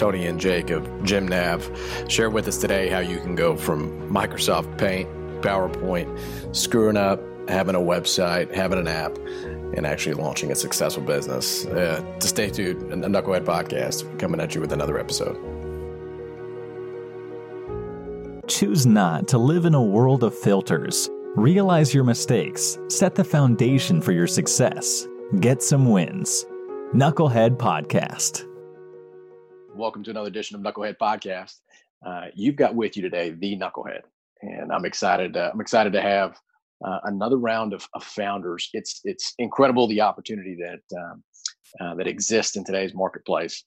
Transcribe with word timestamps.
Tony 0.00 0.24
and 0.24 0.40
Jake 0.40 0.70
of 0.70 0.84
GymNav. 1.02 2.10
Share 2.10 2.30
with 2.30 2.48
us 2.48 2.56
today 2.56 2.88
how 2.88 3.00
you 3.00 3.18
can 3.18 3.34
go 3.34 3.54
from 3.54 4.10
Microsoft 4.10 4.78
Paint, 4.78 5.06
PowerPoint, 5.42 6.56
screwing 6.56 6.96
up, 6.96 7.20
having 7.50 7.74
a 7.74 7.80
website, 7.80 8.50
having 8.50 8.78
an 8.78 8.88
app, 8.88 9.18
and 9.76 9.86
actually 9.86 10.14
launching 10.14 10.52
a 10.52 10.54
successful 10.54 11.02
business. 11.02 11.66
Uh, 11.66 12.02
to 12.18 12.26
stay 12.26 12.48
tuned, 12.48 12.90
the 12.90 13.08
Knucklehead 13.08 13.44
Podcast 13.44 14.18
coming 14.18 14.40
at 14.40 14.54
you 14.54 14.62
with 14.62 14.72
another 14.72 14.98
episode. 14.98 15.36
Choose 18.48 18.86
not 18.86 19.28
to 19.28 19.36
live 19.36 19.66
in 19.66 19.74
a 19.74 19.82
world 19.82 20.24
of 20.24 20.34
filters. 20.34 21.10
Realize 21.36 21.92
your 21.92 22.04
mistakes, 22.04 22.78
set 22.88 23.16
the 23.16 23.24
foundation 23.24 24.00
for 24.00 24.12
your 24.12 24.26
success, 24.26 25.06
get 25.40 25.62
some 25.62 25.90
wins. 25.90 26.46
Knucklehead 26.94 27.58
Podcast. 27.58 28.49
Welcome 29.74 30.02
to 30.04 30.10
another 30.10 30.28
edition 30.28 30.56
of 30.56 30.62
Knucklehead 30.62 30.96
Podcast. 31.00 31.54
Uh, 32.04 32.26
you've 32.34 32.56
got 32.56 32.74
with 32.74 32.96
you 32.96 33.02
today 33.02 33.30
the 33.30 33.56
Knucklehead, 33.56 34.00
and 34.42 34.72
I'm 34.72 34.84
excited. 34.84 35.36
Uh, 35.36 35.50
I'm 35.54 35.60
excited 35.60 35.92
to 35.92 36.02
have 36.02 36.38
uh, 36.84 36.98
another 37.04 37.38
round 37.38 37.72
of, 37.72 37.86
of, 37.94 38.02
founders. 38.02 38.68
It's 38.72 39.00
it's 39.04 39.32
incredible 39.38 39.86
the 39.86 40.00
opportunity 40.00 40.56
that 40.60 40.98
um, 40.98 41.22
uh, 41.80 41.94
that 41.94 42.08
exists 42.08 42.56
in 42.56 42.64
today's 42.64 42.94
marketplace. 42.94 43.64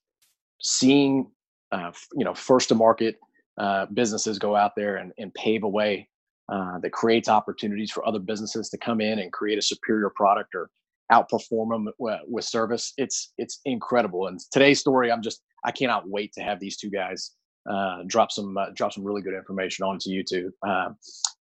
Seeing 0.60 1.30
uh, 1.72 1.90
you 2.16 2.24
know 2.24 2.34
first 2.34 2.68
to 2.68 2.74
market 2.74 3.16
uh, 3.58 3.86
businesses 3.86 4.38
go 4.38 4.54
out 4.54 4.72
there 4.76 4.96
and, 4.96 5.12
and 5.18 5.32
pave 5.34 5.62
a 5.62 5.68
way 5.68 6.08
that 6.48 6.92
creates 6.92 7.28
opportunities 7.28 7.90
for 7.90 8.06
other 8.06 8.18
businesses 8.18 8.68
to 8.68 8.78
come 8.78 9.00
in 9.00 9.20
and 9.20 9.32
create 9.32 9.58
a 9.58 9.62
superior 9.62 10.10
product 10.14 10.54
or 10.54 10.70
outperform 11.10 11.70
them 11.70 11.88
with 11.98 12.44
service. 12.44 12.92
It's 12.98 13.32
it's 13.38 13.60
incredible. 13.64 14.26
And 14.26 14.38
today's 14.52 14.80
story, 14.80 15.10
I'm 15.10 15.22
just 15.22 15.40
I 15.64 15.72
cannot 15.72 16.08
wait 16.08 16.32
to 16.34 16.42
have 16.42 16.60
these 16.60 16.76
two 16.76 16.90
guys 16.90 17.32
uh, 17.68 18.02
drop 18.06 18.30
some 18.30 18.56
uh, 18.56 18.66
drop 18.74 18.92
some 18.92 19.04
really 19.04 19.22
good 19.22 19.34
information 19.34 19.84
onto 19.84 20.10
YouTube. 20.10 20.50
Um, 20.66 20.96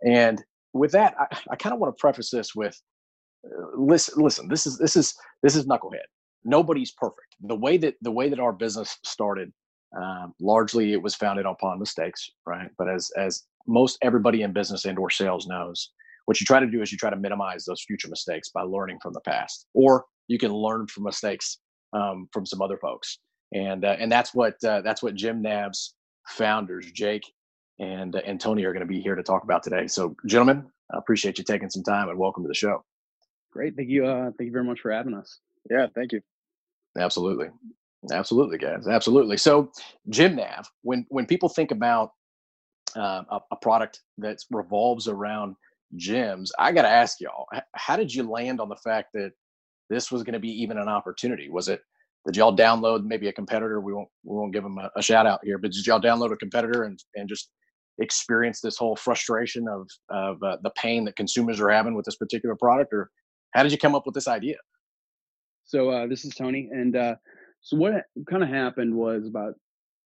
and 0.06 0.44
with 0.74 0.92
that, 0.92 1.16
I, 1.20 1.38
I 1.52 1.56
kind 1.56 1.74
of 1.74 1.80
want 1.80 1.96
to 1.96 2.00
preface 2.00 2.30
this 2.30 2.56
with 2.56 2.80
uh, 3.46 3.78
listen. 3.78 4.22
Listen, 4.24 4.48
this 4.48 4.66
is 4.66 4.78
this 4.78 4.96
is 4.96 5.14
this 5.44 5.56
is 5.56 5.66
knucklehead. 5.66 6.08
Nobody's 6.44 6.92
perfect. 6.92 7.36
The 7.42 7.56
way 7.56 7.78
that 7.78 7.96
the 8.02 8.12
way 8.12 8.30
that 8.30 8.40
our 8.40 8.54
business 8.54 8.98
started 9.04 9.52
um, 10.00 10.34
largely, 10.40 10.94
it 10.94 11.02
was 11.02 11.16
founded 11.16 11.46
upon 11.46 11.80
mistakes, 11.80 12.30
right? 12.46 12.70
But 12.78 12.90
as 12.90 13.12
as 13.18 13.44
most 13.68 13.98
everybody 14.02 14.44
in 14.44 14.54
business 14.54 14.86
and 14.86 14.98
or 14.98 15.10
sales 15.10 15.48
knows, 15.48 15.92
what 16.26 16.40
you 16.40 16.46
try 16.46 16.60
to 16.60 16.68
do 16.68 16.82
is 16.82 16.92
you 16.92 16.98
try 16.98 17.10
to 17.10 17.16
minimize 17.16 17.66
those 17.66 17.84
future 17.84 18.10
mistakes 18.10 18.50
by 18.50 18.62
learning 18.62 19.00
from 19.02 19.14
the 19.14 19.22
past, 19.22 19.68
or 19.74 20.06
you 20.28 20.38
can 20.38 20.52
learn 20.52 20.88
from 20.88 21.04
mistakes 21.04 21.60
um, 21.94 22.28
from 22.32 22.46
some 22.46 22.62
other 22.62 22.78
folks, 22.78 23.20
and 23.56 23.86
uh, 23.86 23.96
and 23.98 24.12
that's 24.12 24.34
what 24.34 24.62
uh, 24.64 24.82
that's 24.82 25.02
what 25.02 25.16
GymNav's 25.16 25.96
founders, 26.28 26.92
Jake 26.92 27.24
and 27.80 28.16
uh, 28.16 28.22
and 28.26 28.40
Tony, 28.40 28.66
are 28.66 28.74
going 28.74 28.86
to 28.86 28.94
be 28.94 29.02
here 29.02 29.16
to 29.16 29.24
talk 29.24 29.44
about 29.44 29.64
today. 29.64 29.88
So, 29.88 30.16
gentlemen, 30.28 30.66
I 30.94 30.98
appreciate 30.98 31.38
you 31.38 31.44
taking 31.46 31.70
some 31.70 31.84
time 31.84 32.10
and 32.10 32.20
welcome 32.20 32.44
to 32.44 32.50
the 32.50 32.54
show. 32.54 32.84
Great, 33.52 33.76
thank 33.78 33.90
you, 33.90 34.06
uh, 34.06 34.32
thank 34.38 34.48
you 34.48 34.52
very 34.52 34.66
much 34.66 34.82
for 34.82 34.92
having 34.92 35.14
us. 35.14 35.40
Yeah, 35.72 35.88
thank 35.96 36.12
you. 36.12 36.22
Absolutely. 36.98 37.48
Absolutely, 38.12 38.58
guys. 38.58 38.88
Absolutely. 38.88 39.38
So, 39.38 39.72
GymNav, 40.10 40.66
when 40.82 41.06
when 41.10 41.26
people 41.26 41.48
think 41.48 41.72
about 41.72 42.12
uh, 42.96 43.24
a, 43.30 43.40
a, 43.52 43.56
product 43.56 44.02
that 44.18 44.38
revolves 44.52 45.08
around 45.08 45.56
gyms, 45.98 46.50
I 46.60 46.74
got 46.74 46.84
to 46.84 46.90
ask 46.90 47.20
y'all, 47.22 47.48
how 47.74 47.96
did 47.96 48.14
you 48.14 48.30
land 48.30 48.60
on 48.60 48.70
the 48.70 48.76
fact 48.76 49.10
that 49.14 49.32
this 49.90 50.12
was 50.12 50.24
going 50.24 50.34
to 50.34 50.40
be 50.40 50.62
even 50.62 50.78
an 50.78 50.88
opportunity? 50.88 51.50
Was 51.50 51.68
it 51.70 51.82
did 52.26 52.38
y'all 52.38 52.56
download 52.56 53.04
maybe 53.04 53.28
a 53.28 53.34
competitor? 53.34 53.80
We 53.80 53.94
won't 53.94 54.10
we 54.24 54.36
won't 54.36 54.54
give 54.54 54.64
them 54.64 54.78
a, 54.78 54.90
a 54.96 55.02
shout 55.02 55.26
out 55.26 55.40
here, 55.44 55.58
but 55.58 55.72
did 55.72 55.86
y'all 55.86 56.02
download 56.02 56.32
a 56.32 56.38
competitor 56.38 56.84
and 56.84 57.00
and 57.16 57.30
just 57.30 57.50
experience 58.00 58.60
this 58.62 58.78
whole 58.78 58.96
frustration 58.96 59.68
of 59.68 59.88
of 60.10 60.42
uh, 60.44 60.58
the 60.64 60.72
pain 60.72 61.06
that 61.06 61.16
consumers 61.16 61.60
are 61.60 61.70
having 61.70 61.96
with 61.96 62.06
this 62.06 62.16
particular 62.16 62.56
product, 62.56 62.94
or 62.94 63.10
how 63.54 63.64
did 63.64 63.72
you 63.72 63.78
come 63.78 63.96
up 63.96 64.06
with 64.06 64.16
this 64.16 64.28
idea? 64.28 64.58
So 65.66 65.90
uh, 65.90 66.08
this 66.08 66.26
is 66.26 66.34
Tony, 66.36 66.70
and 66.72 66.96
uh, 66.96 67.16
so 67.62 67.78
what 67.78 68.06
kind 68.30 68.44
of 68.44 68.50
happened 68.50 68.94
was 68.94 69.28
about 69.28 69.54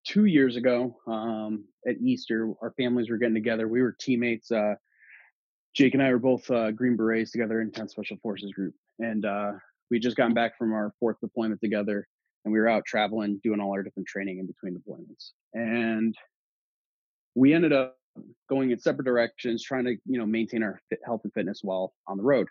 two 0.06 0.25
years 0.25 0.56
ago 0.56 0.97
um, 1.08 1.66
at 1.88 1.97
Easter, 2.02 2.53
our 2.62 2.74
families 2.78 3.09
were 3.09 3.18
getting 3.18 3.34
together. 3.34 3.68
We 3.68 3.81
were 3.81 3.96
teammates. 4.00 4.52
Uh, 4.52 4.75
Jake 5.75 5.94
and 5.94 6.02
I 6.02 6.12
were 6.12 6.19
both 6.19 6.50
uh, 6.50 6.72
Green 6.72 6.96
Berets 6.96 7.31
together 7.31 7.62
in 7.62 7.72
10 7.72 7.90
Special 7.90 8.18
Forces 8.24 8.52
Group. 8.52 8.74
And 9.00 9.25
uh, 9.25 9.53
we 9.89 10.00
just 10.00 10.17
gotten 10.17 10.33
back 10.33 10.57
from 10.57 10.73
our 10.73 10.94
fourth 11.00 11.17
deployment 11.22 11.61
together. 11.61 12.07
And 12.45 12.53
we 12.53 12.59
were 12.59 12.69
out 12.69 12.85
traveling, 12.85 13.39
doing 13.44 13.59
all 13.59 13.72
our 13.72 13.83
different 13.83 14.07
training 14.07 14.39
in 14.39 14.47
between 14.47 14.79
deployments. 14.79 15.31
And 15.53 16.16
we 17.35 17.53
ended 17.53 17.73
up 17.73 17.97
going 18.49 18.72
in 18.72 18.79
separate 18.79 19.05
directions, 19.05 19.63
trying 19.63 19.85
to, 19.85 19.95
you 20.05 20.17
know, 20.17 20.25
maintain 20.25 20.63
our 20.63 20.79
fit, 20.89 20.99
health 21.05 21.22
and 21.23 21.33
fitness 21.33 21.59
while 21.61 21.94
on 22.07 22.17
the 22.17 22.23
road. 22.23 22.47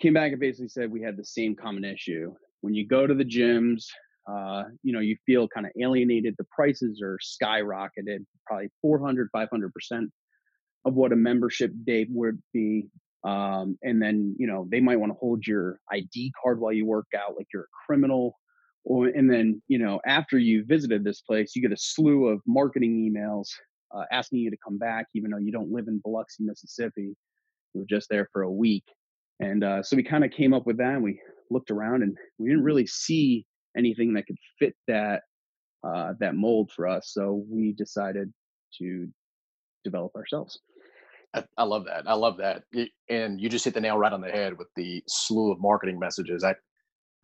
Came 0.00 0.14
back 0.14 0.32
and 0.32 0.40
basically 0.40 0.68
said 0.68 0.90
we 0.90 1.02
had 1.02 1.16
the 1.16 1.24
same 1.24 1.54
common 1.56 1.84
issue. 1.84 2.34
When 2.60 2.74
you 2.74 2.86
go 2.86 3.06
to 3.06 3.14
the 3.14 3.24
gyms, 3.24 3.84
uh, 4.30 4.64
you 4.82 4.92
know, 4.92 5.00
you 5.00 5.16
feel 5.24 5.48
kind 5.48 5.66
of 5.66 5.72
alienated. 5.80 6.34
The 6.36 6.46
prices 6.50 7.00
are 7.02 7.18
skyrocketed, 7.22 8.24
probably 8.44 8.68
400, 8.82 9.30
500% 9.34 10.08
of 10.84 10.94
what 10.94 11.12
a 11.12 11.16
membership 11.16 11.72
day 11.84 12.06
would 12.10 12.42
be. 12.52 12.88
Um, 13.26 13.76
and 13.82 14.00
then, 14.00 14.36
you 14.38 14.46
know, 14.46 14.68
they 14.70 14.80
might 14.80 15.00
want 15.00 15.10
to 15.10 15.18
hold 15.18 15.46
your 15.46 15.80
ID 15.90 16.32
card 16.40 16.60
while 16.60 16.72
you 16.72 16.86
work 16.86 17.08
out, 17.16 17.36
like 17.36 17.48
you're 17.52 17.64
a 17.64 17.86
criminal. 17.86 18.38
Or, 18.84 19.06
and 19.08 19.28
then, 19.28 19.60
you 19.66 19.78
know, 19.78 20.00
after 20.06 20.38
you 20.38 20.64
visited 20.64 21.02
this 21.02 21.22
place, 21.22 21.56
you 21.56 21.62
get 21.62 21.72
a 21.72 21.76
slew 21.76 22.28
of 22.28 22.40
marketing 22.46 23.10
emails 23.10 23.48
uh, 23.94 24.04
asking 24.12 24.40
you 24.40 24.50
to 24.50 24.56
come 24.64 24.78
back, 24.78 25.06
even 25.14 25.30
though 25.30 25.38
you 25.38 25.50
don't 25.50 25.72
live 25.72 25.88
in 25.88 26.00
Biloxi, 26.04 26.44
Mississippi. 26.44 27.16
You 27.74 27.80
were 27.80 27.86
just 27.88 28.08
there 28.08 28.28
for 28.32 28.42
a 28.42 28.52
week. 28.52 28.84
And 29.40 29.64
uh, 29.64 29.82
so 29.82 29.96
we 29.96 30.04
kind 30.04 30.24
of 30.24 30.30
came 30.30 30.54
up 30.54 30.64
with 30.64 30.78
that 30.78 30.94
and 30.94 31.02
we 31.02 31.20
looked 31.50 31.72
around 31.72 32.02
and 32.02 32.16
we 32.38 32.48
didn't 32.48 32.64
really 32.64 32.86
see 32.86 33.44
anything 33.76 34.14
that 34.14 34.26
could 34.26 34.38
fit 34.58 34.74
that 34.86 35.22
uh, 35.84 36.14
that 36.20 36.34
mold 36.34 36.70
for 36.74 36.88
us. 36.88 37.10
So 37.12 37.44
we 37.48 37.72
decided 37.72 38.32
to 38.78 39.08
develop 39.84 40.14
ourselves. 40.16 40.58
I, 41.36 41.44
I, 41.58 41.64
love 41.64 41.84
that. 41.86 42.08
I 42.08 42.14
love 42.14 42.38
that. 42.38 42.64
And 43.08 43.40
you 43.40 43.48
just 43.48 43.64
hit 43.64 43.74
the 43.74 43.80
nail 43.80 43.98
right 43.98 44.12
on 44.12 44.20
the 44.20 44.30
head 44.30 44.58
with 44.58 44.68
the 44.76 45.02
slew 45.06 45.52
of 45.52 45.60
marketing 45.60 45.98
messages. 45.98 46.42
I, 46.42 46.54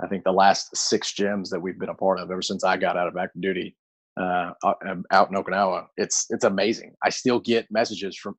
I 0.02 0.06
think 0.08 0.24
the 0.24 0.32
last 0.32 0.76
six 0.76 1.12
gyms 1.12 1.48
that 1.50 1.60
we've 1.60 1.78
been 1.78 1.88
a 1.88 1.94
part 1.94 2.20
of 2.20 2.30
ever 2.30 2.42
since 2.42 2.64
I 2.64 2.76
got 2.76 2.96
out 2.96 3.08
of 3.08 3.16
active 3.16 3.42
duty 3.42 3.76
uh, 4.20 4.52
out 5.10 5.30
in 5.30 5.36
Okinawa, 5.36 5.86
it's 5.96 6.26
it's 6.30 6.44
amazing. 6.44 6.94
I 7.02 7.08
still 7.08 7.40
get 7.40 7.66
messages 7.70 8.16
from 8.16 8.34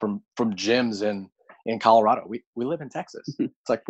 from 0.00 0.22
from 0.36 0.54
gyms 0.54 1.02
in 1.02 1.28
in 1.66 1.78
Colorado. 1.78 2.24
We 2.26 2.42
we 2.54 2.64
live 2.64 2.80
in 2.80 2.88
Texas. 2.88 3.26
it's 3.38 3.68
like 3.68 3.82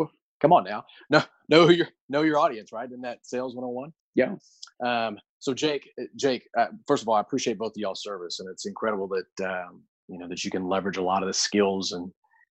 come 0.43 0.53
on 0.53 0.63
now 0.65 0.83
No 1.09 1.23
know 1.49 1.65
know 1.65 1.69
your 1.69 1.87
know 2.09 2.21
your 2.21 2.37
audience 2.37 2.71
right 2.71 2.91
in 2.91 3.01
that 3.01 3.19
sales 3.23 3.55
101 3.55 3.91
yeah 4.13 4.35
um, 4.85 5.17
so 5.39 5.53
jake 5.53 5.89
uh, 5.99 6.05
jake 6.15 6.43
uh, 6.57 6.67
first 6.85 7.01
of 7.01 7.09
all 7.09 7.15
i 7.15 7.21
appreciate 7.21 7.57
both 7.57 7.71
of 7.71 7.77
y'all's 7.77 8.03
service 8.03 8.39
and 8.39 8.49
it's 8.49 8.65
incredible 8.65 9.07
that 9.07 9.49
um, 9.49 9.81
you 10.13 10.19
know 10.19 10.27
that 10.27 10.43
you 10.43 10.51
can 10.51 10.67
leverage 10.67 10.97
a 10.97 11.01
lot 11.01 11.23
of 11.23 11.27
the 11.27 11.33
skills 11.33 11.91
and 11.91 12.11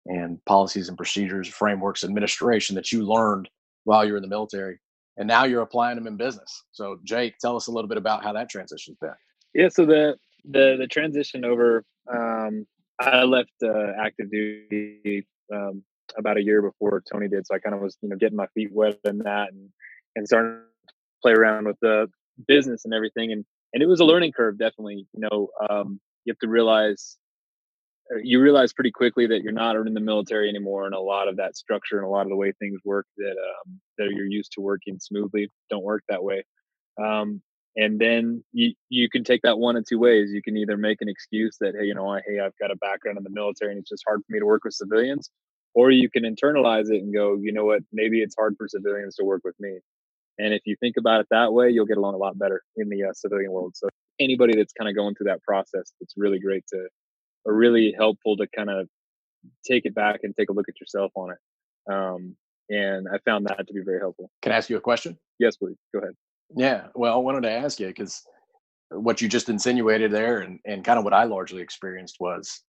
and 0.07 0.43
policies 0.47 0.89
and 0.89 0.97
procedures 0.97 1.49
frameworks 1.49 2.05
administration 2.05 2.75
that 2.75 2.93
you 2.93 3.05
learned 3.05 3.49
while 3.85 4.05
you're 4.05 4.17
in 4.17 4.23
the 4.23 4.29
military 4.29 4.79
and 5.17 5.27
now 5.27 5.45
you're 5.45 5.63
applying 5.63 5.97
them 5.97 6.07
in 6.07 6.17
business 6.17 6.65
so 6.73 6.99
jake 7.05 7.37
tell 7.39 7.57
us 7.57 7.67
a 7.67 7.71
little 7.71 7.89
bit 7.89 7.99
about 7.99 8.23
how 8.23 8.33
that 8.33 8.49
transition's 8.49 8.97
been 9.01 9.11
yeah 9.55 9.69
so 9.69 9.85
the 9.85 10.17
the 10.51 10.77
the 10.79 10.87
transition 10.87 11.45
over 11.45 11.85
um, 12.11 12.67
i 13.01 13.23
left 13.25 13.53
uh, 13.63 13.93
active 14.01 14.31
duty 14.31 15.27
um, 15.53 15.83
about 16.17 16.37
a 16.37 16.43
year 16.43 16.63
before 16.63 17.03
Tony 17.11 17.29
did. 17.29 17.47
So 17.47 17.55
I 17.55 17.59
kind 17.59 17.75
of 17.75 17.81
was, 17.81 17.97
you 18.01 18.09
know, 18.09 18.17
getting 18.17 18.37
my 18.37 18.47
feet 18.49 18.71
wet 18.73 18.99
in 19.05 19.19
that 19.19 19.53
and 19.53 19.69
and 20.17 20.27
starting 20.27 20.61
to 20.89 20.95
play 21.23 21.33
around 21.33 21.67
with 21.67 21.77
the 21.81 22.09
business 22.47 22.85
and 22.85 22.95
everything. 22.95 23.33
And 23.33 23.45
and 23.75 23.83
it 23.83 23.87
was 23.87 24.01
a 24.01 24.05
learning 24.05 24.33
curve, 24.33 24.59
definitely. 24.59 25.07
You 25.13 25.29
know, 25.31 25.49
um, 25.69 26.01
you 26.25 26.33
have 26.33 26.39
to 26.39 26.49
realize 26.49 27.17
you 28.23 28.41
realize 28.41 28.73
pretty 28.73 28.91
quickly 28.91 29.27
that 29.27 29.43
you're 29.43 29.53
not 29.53 29.77
in 29.77 29.95
the 29.95 30.01
military 30.01 30.49
anymore, 30.49 30.87
and 30.87 30.95
a 30.95 31.01
lot 31.01 31.29
of 31.29 31.37
that 31.37 31.57
structure 31.57 31.99
and 31.99 32.07
a 32.07 32.09
lot 32.09 32.23
of 32.23 32.29
the 32.29 32.37
way 32.37 32.53
things 32.59 32.81
work 32.85 33.07
that 33.17 33.33
um, 33.33 33.81
that 33.99 34.11
you're 34.11 34.27
used 34.27 34.53
to 34.53 34.61
working 34.61 34.99
smoothly 34.99 35.51
don't 35.71 35.85
work 35.85 36.03
that 36.09 36.23
way. 36.23 36.45
Um, 37.03 37.43
and 37.77 38.01
then 38.01 38.43
you 38.53 38.75
you 38.89 39.09
can 39.09 39.25
take 39.25 39.43
that 39.43 39.59
one 39.59 39.77
in 39.77 39.85
two 39.89 39.99
ways. 39.99 40.31
You 40.33 40.43
can 40.43 40.57
either 40.57 40.77
make 40.77 41.01
an 41.01 41.09
excuse 41.09 41.57
that 41.61 41.75
hey, 41.79 41.87
you 41.87 41.95
know, 41.95 42.19
hey, 42.27 42.41
I've 42.41 42.57
got 42.59 42.71
a 42.71 42.77
background 42.77 43.19
in 43.19 43.25
the 43.25 43.31
military 43.31 43.73
and 43.73 43.81
it's 43.81 43.91
just 43.91 44.05
hard 44.07 44.21
for 44.21 44.33
me 44.33 44.41
to 44.41 44.47
work 44.47 44.65
with 44.65 44.75
civilians, 44.75 45.31
or 45.75 45.91
you 45.91 46.11
can 46.11 46.25
internalize 46.25 46.91
it 46.91 47.03
and 47.03 47.15
go, 47.15 47.37
you 47.41 47.53
know 47.53 47.65
what, 47.67 47.83
maybe 47.93 48.21
it's 48.23 48.35
hard 48.37 48.55
for 48.59 48.67
civilians 48.69 49.17
to 49.17 49.25
work 49.25 49.43
with 49.45 49.55
me. 49.61 49.79
And 50.39 50.55
if 50.55 50.63
you 50.67 50.77
think 50.81 50.97
about 50.97 51.21
it 51.21 51.27
that 51.31 51.53
way, 51.53 51.71
you'll 51.71 51.87
get 51.87 51.99
along 51.99 52.15
a 52.15 52.19
lot 52.19 52.39
better 52.39 52.63
in 52.77 52.89
the 52.89 53.05
uh, 53.05 53.13
civilian 53.13 53.53
world. 53.53 53.77
So 53.77 53.89
anybody 54.21 54.57
that's 54.57 54.73
kind 54.73 54.89
of 54.89 54.97
going 54.97 55.15
through 55.15 55.27
that 55.27 55.43
process, 55.43 55.93
it's 56.01 56.15
really 56.17 56.39
great 56.39 56.65
to, 56.73 56.89
or 57.49 57.55
really 57.55 57.95
helpful 57.97 58.37
to 58.37 58.47
kind 58.55 58.71
of 58.71 58.87
take 59.67 59.87
it 59.87 59.95
back 59.95 60.21
and 60.23 60.37
take 60.37 60.51
a 60.51 60.53
look 60.53 60.69
at 60.69 60.81
yourself 60.81 61.13
on 61.17 61.31
it. 61.33 61.93
Um, 61.93 62.37
and 62.69 63.09
I 63.13 63.19
found 63.25 63.47
that 63.47 63.67
to 63.67 63.73
be 63.73 63.81
very 63.85 64.01
helpful. 64.01 64.31
Can 64.43 64.53
I 64.53 64.57
ask 64.57 64.69
you 64.69 64.77
a 64.77 64.81
question? 64.81 65.19
Yes, 65.41 65.57
please. 65.57 65.77
Go 65.95 66.01
ahead. 66.01 66.15
Yeah. 66.55 66.89
Well, 66.95 67.15
I 67.15 67.17
wanted 67.17 67.43
to 67.43 67.51
ask 67.51 67.81
you 67.81 67.89
because 67.89 68.23
what 68.91 69.23
you 69.23 69.29
just 69.29 69.49
insinuated 69.49 70.13
there, 70.13 70.41
and 70.41 70.61
and 70.67 70.85
kind 70.85 70.99
of 70.99 71.05
what 71.05 71.15
I 71.15 71.25
largely 71.25 71.63
experienced 71.63 72.17
was. 72.21 72.63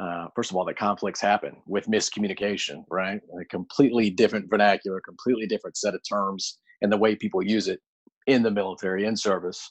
Uh, 0.00 0.26
first 0.34 0.50
of 0.50 0.56
all, 0.56 0.64
that 0.64 0.76
conflicts 0.76 1.20
happen 1.20 1.54
with 1.68 1.86
miscommunication, 1.86 2.82
right? 2.90 3.20
A 3.40 3.44
completely 3.44 4.10
different 4.10 4.50
vernacular, 4.50 5.00
completely 5.06 5.46
different 5.46 5.76
set 5.76 5.94
of 5.94 6.00
terms, 6.12 6.58
and 6.82 6.90
the 6.90 6.96
way 6.96 7.14
people 7.14 7.44
use 7.44 7.68
it 7.68 7.78
in 8.26 8.42
the 8.42 8.50
military 8.50 9.04
in 9.06 9.16
service. 9.16 9.70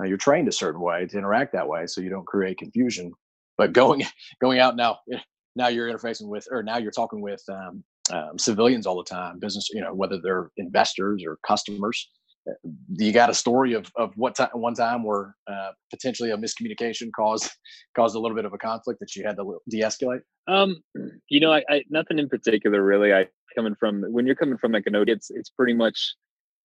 Uh, 0.00 0.06
you're 0.06 0.18
trained 0.18 0.48
a 0.48 0.52
certain 0.52 0.80
way 0.80 1.06
to 1.06 1.18
interact 1.18 1.52
that 1.52 1.68
way, 1.68 1.86
so 1.86 2.00
you 2.00 2.10
don't 2.10 2.26
create 2.26 2.58
confusion. 2.58 3.12
But 3.60 3.74
going 3.74 4.02
going 4.40 4.58
out 4.58 4.74
now, 4.74 5.00
now 5.54 5.68
you're 5.68 5.92
interfacing 5.92 6.28
with, 6.28 6.48
or 6.50 6.62
now 6.62 6.78
you're 6.78 6.90
talking 6.90 7.20
with 7.20 7.42
um, 7.50 7.84
um, 8.10 8.38
civilians 8.38 8.86
all 8.86 8.96
the 8.96 9.04
time, 9.04 9.38
business, 9.38 9.68
you 9.70 9.82
know, 9.82 9.92
whether 9.92 10.18
they're 10.20 10.50
investors 10.56 11.22
or 11.26 11.38
customers. 11.46 12.08
Uh, 12.48 12.54
you 12.88 13.12
got 13.12 13.28
a 13.28 13.34
story 13.34 13.74
of 13.74 13.92
of 13.96 14.14
what 14.16 14.34
time 14.34 14.48
one 14.54 14.72
time 14.72 15.04
where 15.04 15.36
uh, 15.46 15.72
potentially 15.90 16.30
a 16.30 16.38
miscommunication 16.38 17.10
caused 17.14 17.50
caused 17.94 18.16
a 18.16 18.18
little 18.18 18.34
bit 18.34 18.46
of 18.46 18.54
a 18.54 18.58
conflict 18.58 18.98
that 18.98 19.14
you 19.14 19.22
had 19.26 19.36
to 19.36 19.58
de-escalate? 19.68 20.22
Um, 20.48 20.82
you 21.28 21.38
know, 21.38 21.52
I, 21.52 21.62
I 21.68 21.82
nothing 21.90 22.18
in 22.18 22.30
particular 22.30 22.82
really. 22.82 23.12
I 23.12 23.26
coming 23.54 23.74
from 23.78 24.04
when 24.08 24.24
you're 24.24 24.36
coming 24.36 24.56
from 24.56 24.72
like 24.72 24.86
an 24.86 24.94
it's 25.06 25.30
it's 25.30 25.50
pretty 25.50 25.74
much 25.74 26.14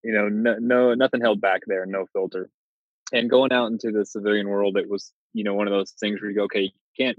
you 0.02 0.14
know 0.14 0.30
no, 0.30 0.56
no 0.58 0.94
nothing 0.94 1.20
held 1.20 1.42
back 1.42 1.60
there, 1.66 1.84
no 1.84 2.06
filter. 2.14 2.48
And 3.12 3.30
going 3.30 3.52
out 3.52 3.70
into 3.70 3.92
the 3.92 4.04
civilian 4.04 4.48
world, 4.48 4.78
it 4.78 4.88
was 4.88 5.12
you 5.34 5.44
know 5.44 5.52
one 5.52 5.66
of 5.66 5.74
those 5.74 5.92
things 6.00 6.22
where 6.22 6.30
you 6.30 6.36
go, 6.38 6.44
okay, 6.44 6.72
can't 6.98 7.18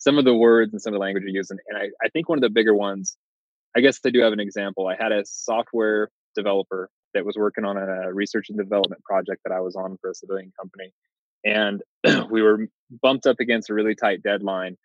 some 0.00 0.16
of 0.16 0.24
the 0.24 0.34
words 0.34 0.72
and 0.72 0.80
some 0.80 0.94
of 0.94 0.98
the 0.98 1.00
language 1.00 1.24
you're 1.24 1.34
using. 1.34 1.58
And 1.68 1.78
I, 1.78 1.90
I 2.02 2.08
think 2.08 2.28
one 2.28 2.38
of 2.38 2.42
the 2.42 2.50
bigger 2.50 2.74
ones, 2.74 3.16
I 3.76 3.80
guess 3.80 4.00
I 4.04 4.10
do 4.10 4.20
have 4.20 4.32
an 4.32 4.40
example. 4.40 4.88
I 4.88 4.96
had 4.96 5.12
a 5.12 5.24
software 5.26 6.10
developer 6.34 6.88
that 7.12 7.24
was 7.24 7.36
working 7.36 7.64
on 7.64 7.76
a 7.76 8.12
research 8.12 8.46
and 8.48 8.58
development 8.58 9.04
project 9.04 9.42
that 9.44 9.52
I 9.52 9.60
was 9.60 9.76
on 9.76 9.98
for 10.00 10.10
a 10.10 10.14
civilian 10.14 10.52
company. 10.58 10.92
And 11.44 11.82
we 12.30 12.40
were 12.40 12.66
bumped 13.02 13.26
up 13.26 13.40
against 13.40 13.68
a 13.68 13.74
really 13.74 13.94
tight 13.94 14.22
deadline. 14.22 14.78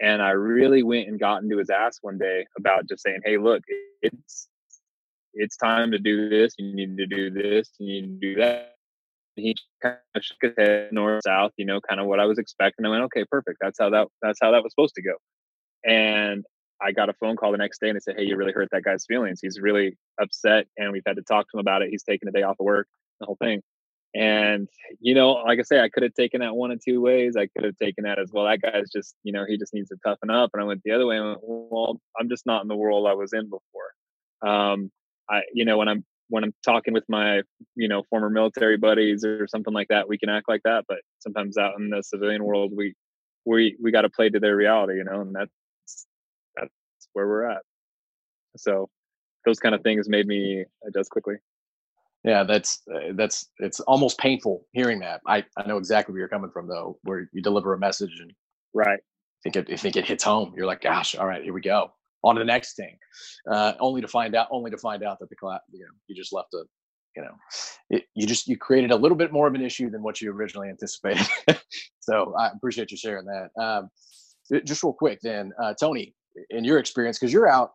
And 0.00 0.22
I 0.22 0.30
really 0.30 0.82
went 0.82 1.08
and 1.08 1.20
got 1.20 1.42
into 1.42 1.58
his 1.58 1.68
ass 1.68 1.98
one 2.00 2.16
day 2.16 2.46
about 2.58 2.88
just 2.88 3.02
saying, 3.02 3.20
hey, 3.24 3.36
look, 3.36 3.62
it's 4.02 4.48
it's 5.34 5.56
time 5.56 5.90
to 5.90 5.98
do 5.98 6.28
this. 6.28 6.54
You 6.58 6.74
need 6.74 6.96
to 6.96 7.06
do 7.06 7.30
this. 7.30 7.70
You 7.78 7.86
need 7.86 8.20
to 8.20 8.34
do 8.34 8.40
that 8.40 8.73
he 9.36 9.54
kind 9.82 9.96
of 10.14 10.22
shook 10.22 10.38
his 10.42 10.52
head 10.56 10.88
north 10.92 11.22
south, 11.24 11.52
you 11.56 11.66
know, 11.66 11.80
kind 11.88 12.00
of 12.00 12.06
what 12.06 12.20
I 12.20 12.26
was 12.26 12.38
expecting. 12.38 12.86
I 12.86 12.90
went, 12.90 13.04
okay, 13.04 13.24
perfect. 13.30 13.58
That's 13.60 13.78
how 13.78 13.90
that 13.90 14.08
that's 14.22 14.38
how 14.40 14.52
that 14.52 14.62
was 14.62 14.72
supposed 14.72 14.94
to 14.96 15.02
go. 15.02 15.14
And 15.84 16.44
I 16.82 16.92
got 16.92 17.08
a 17.08 17.14
phone 17.14 17.36
call 17.36 17.52
the 17.52 17.58
next 17.58 17.80
day 17.80 17.88
and 17.88 17.96
they 17.96 18.00
said, 18.00 18.16
Hey, 18.16 18.24
you 18.24 18.36
really 18.36 18.52
hurt 18.52 18.68
that 18.72 18.84
guy's 18.84 19.06
feelings. 19.06 19.40
He's 19.42 19.60
really 19.60 19.96
upset 20.20 20.66
and 20.76 20.92
we've 20.92 21.02
had 21.06 21.16
to 21.16 21.22
talk 21.22 21.46
to 21.50 21.56
him 21.56 21.60
about 21.60 21.82
it. 21.82 21.90
He's 21.90 22.02
taking 22.02 22.28
a 22.28 22.32
day 22.32 22.42
off 22.42 22.56
of 22.60 22.64
work, 22.64 22.88
the 23.20 23.26
whole 23.26 23.38
thing. 23.40 23.62
And, 24.14 24.68
you 25.00 25.12
know, 25.14 25.32
like 25.32 25.58
I 25.58 25.62
say, 25.62 25.80
I 25.80 25.88
could 25.88 26.04
have 26.04 26.14
taken 26.14 26.40
that 26.40 26.54
one 26.54 26.70
of 26.70 26.80
two 26.84 27.00
ways. 27.00 27.36
I 27.36 27.48
could 27.48 27.64
have 27.64 27.76
taken 27.76 28.04
that 28.04 28.20
as 28.20 28.30
well. 28.32 28.44
That 28.44 28.62
guy's 28.62 28.90
just, 28.94 29.16
you 29.24 29.32
know, 29.32 29.44
he 29.46 29.58
just 29.58 29.74
needs 29.74 29.88
to 29.88 29.96
toughen 30.04 30.30
up. 30.30 30.50
And 30.52 30.62
I 30.62 30.66
went 30.66 30.82
the 30.84 30.92
other 30.92 31.06
way. 31.06 31.18
I 31.18 31.26
went, 31.26 31.38
well, 31.42 32.00
I'm 32.18 32.28
just 32.28 32.46
not 32.46 32.62
in 32.62 32.68
the 32.68 32.76
world 32.76 33.08
I 33.08 33.14
was 33.14 33.32
in 33.32 33.50
before. 33.50 34.48
Um, 34.48 34.92
I, 35.28 35.42
you 35.52 35.64
know, 35.64 35.78
when 35.78 35.88
I'm 35.88 36.04
when 36.28 36.44
I'm 36.44 36.54
talking 36.64 36.94
with 36.94 37.04
my, 37.08 37.42
you 37.76 37.88
know, 37.88 38.02
former 38.10 38.30
military 38.30 38.76
buddies 38.76 39.24
or 39.24 39.46
something 39.46 39.74
like 39.74 39.88
that, 39.88 40.08
we 40.08 40.18
can 40.18 40.28
act 40.28 40.48
like 40.48 40.62
that. 40.64 40.84
But 40.88 40.98
sometimes 41.20 41.58
out 41.58 41.78
in 41.78 41.90
the 41.90 42.02
civilian 42.02 42.44
world, 42.44 42.72
we 42.76 42.94
we 43.44 43.76
we 43.82 43.92
got 43.92 44.02
to 44.02 44.10
play 44.10 44.30
to 44.30 44.40
their 44.40 44.56
reality, 44.56 44.94
you 44.96 45.04
know, 45.04 45.20
and 45.20 45.34
that's 45.34 46.06
that's 46.56 46.72
where 47.12 47.26
we're 47.26 47.50
at. 47.50 47.62
So 48.56 48.88
those 49.44 49.58
kind 49.58 49.74
of 49.74 49.82
things 49.82 50.08
made 50.08 50.26
me 50.26 50.64
adjust 50.86 51.10
quickly. 51.10 51.36
Yeah, 52.24 52.44
that's 52.44 52.80
uh, 52.92 53.12
that's 53.14 53.50
it's 53.58 53.80
almost 53.80 54.18
painful 54.18 54.66
hearing 54.72 55.00
that. 55.00 55.20
I 55.26 55.44
I 55.58 55.66
know 55.66 55.76
exactly 55.76 56.12
where 56.12 56.20
you're 56.20 56.28
coming 56.28 56.50
from 56.50 56.68
though, 56.68 56.98
where 57.02 57.28
you 57.32 57.42
deliver 57.42 57.74
a 57.74 57.78
message 57.78 58.18
and 58.20 58.32
right. 58.72 59.00
I 59.00 59.50
think 59.50 59.56
it, 59.56 59.70
I 59.70 59.76
think 59.76 59.96
it 59.96 60.06
hits 60.06 60.24
home. 60.24 60.54
You're 60.56 60.66
like, 60.66 60.80
gosh, 60.80 61.14
all 61.14 61.26
right, 61.26 61.42
here 61.42 61.52
we 61.52 61.60
go 61.60 61.92
on 62.24 62.36
the 62.36 62.44
next 62.44 62.74
thing, 62.74 62.96
uh, 63.50 63.74
only 63.80 64.00
to 64.00 64.08
find 64.08 64.34
out 64.34 64.48
only 64.50 64.70
to 64.70 64.78
find 64.78 65.04
out 65.04 65.18
that 65.20 65.28
the 65.28 65.36
you 65.72 65.80
know 65.80 65.92
you 66.06 66.16
just 66.16 66.32
left 66.32 66.54
a 66.54 66.64
you 67.16 67.22
know 67.22 67.34
it, 67.90 68.04
you 68.14 68.26
just 68.26 68.48
you 68.48 68.56
created 68.56 68.90
a 68.90 68.96
little 68.96 69.16
bit 69.16 69.32
more 69.32 69.46
of 69.46 69.54
an 69.54 69.62
issue 69.62 69.90
than 69.90 70.02
what 70.02 70.20
you 70.20 70.32
originally 70.32 70.68
anticipated. 70.68 71.26
so 72.00 72.34
I 72.38 72.48
appreciate 72.48 72.90
you 72.90 72.96
sharing 72.96 73.26
that. 73.26 73.50
Um, 73.60 73.90
just 74.64 74.82
real 74.82 74.92
quick, 74.92 75.20
then 75.22 75.52
uh, 75.62 75.74
Tony, 75.78 76.14
in 76.50 76.64
your 76.64 76.78
experience, 76.78 77.18
because 77.18 77.32
you're 77.32 77.48
out 77.48 77.72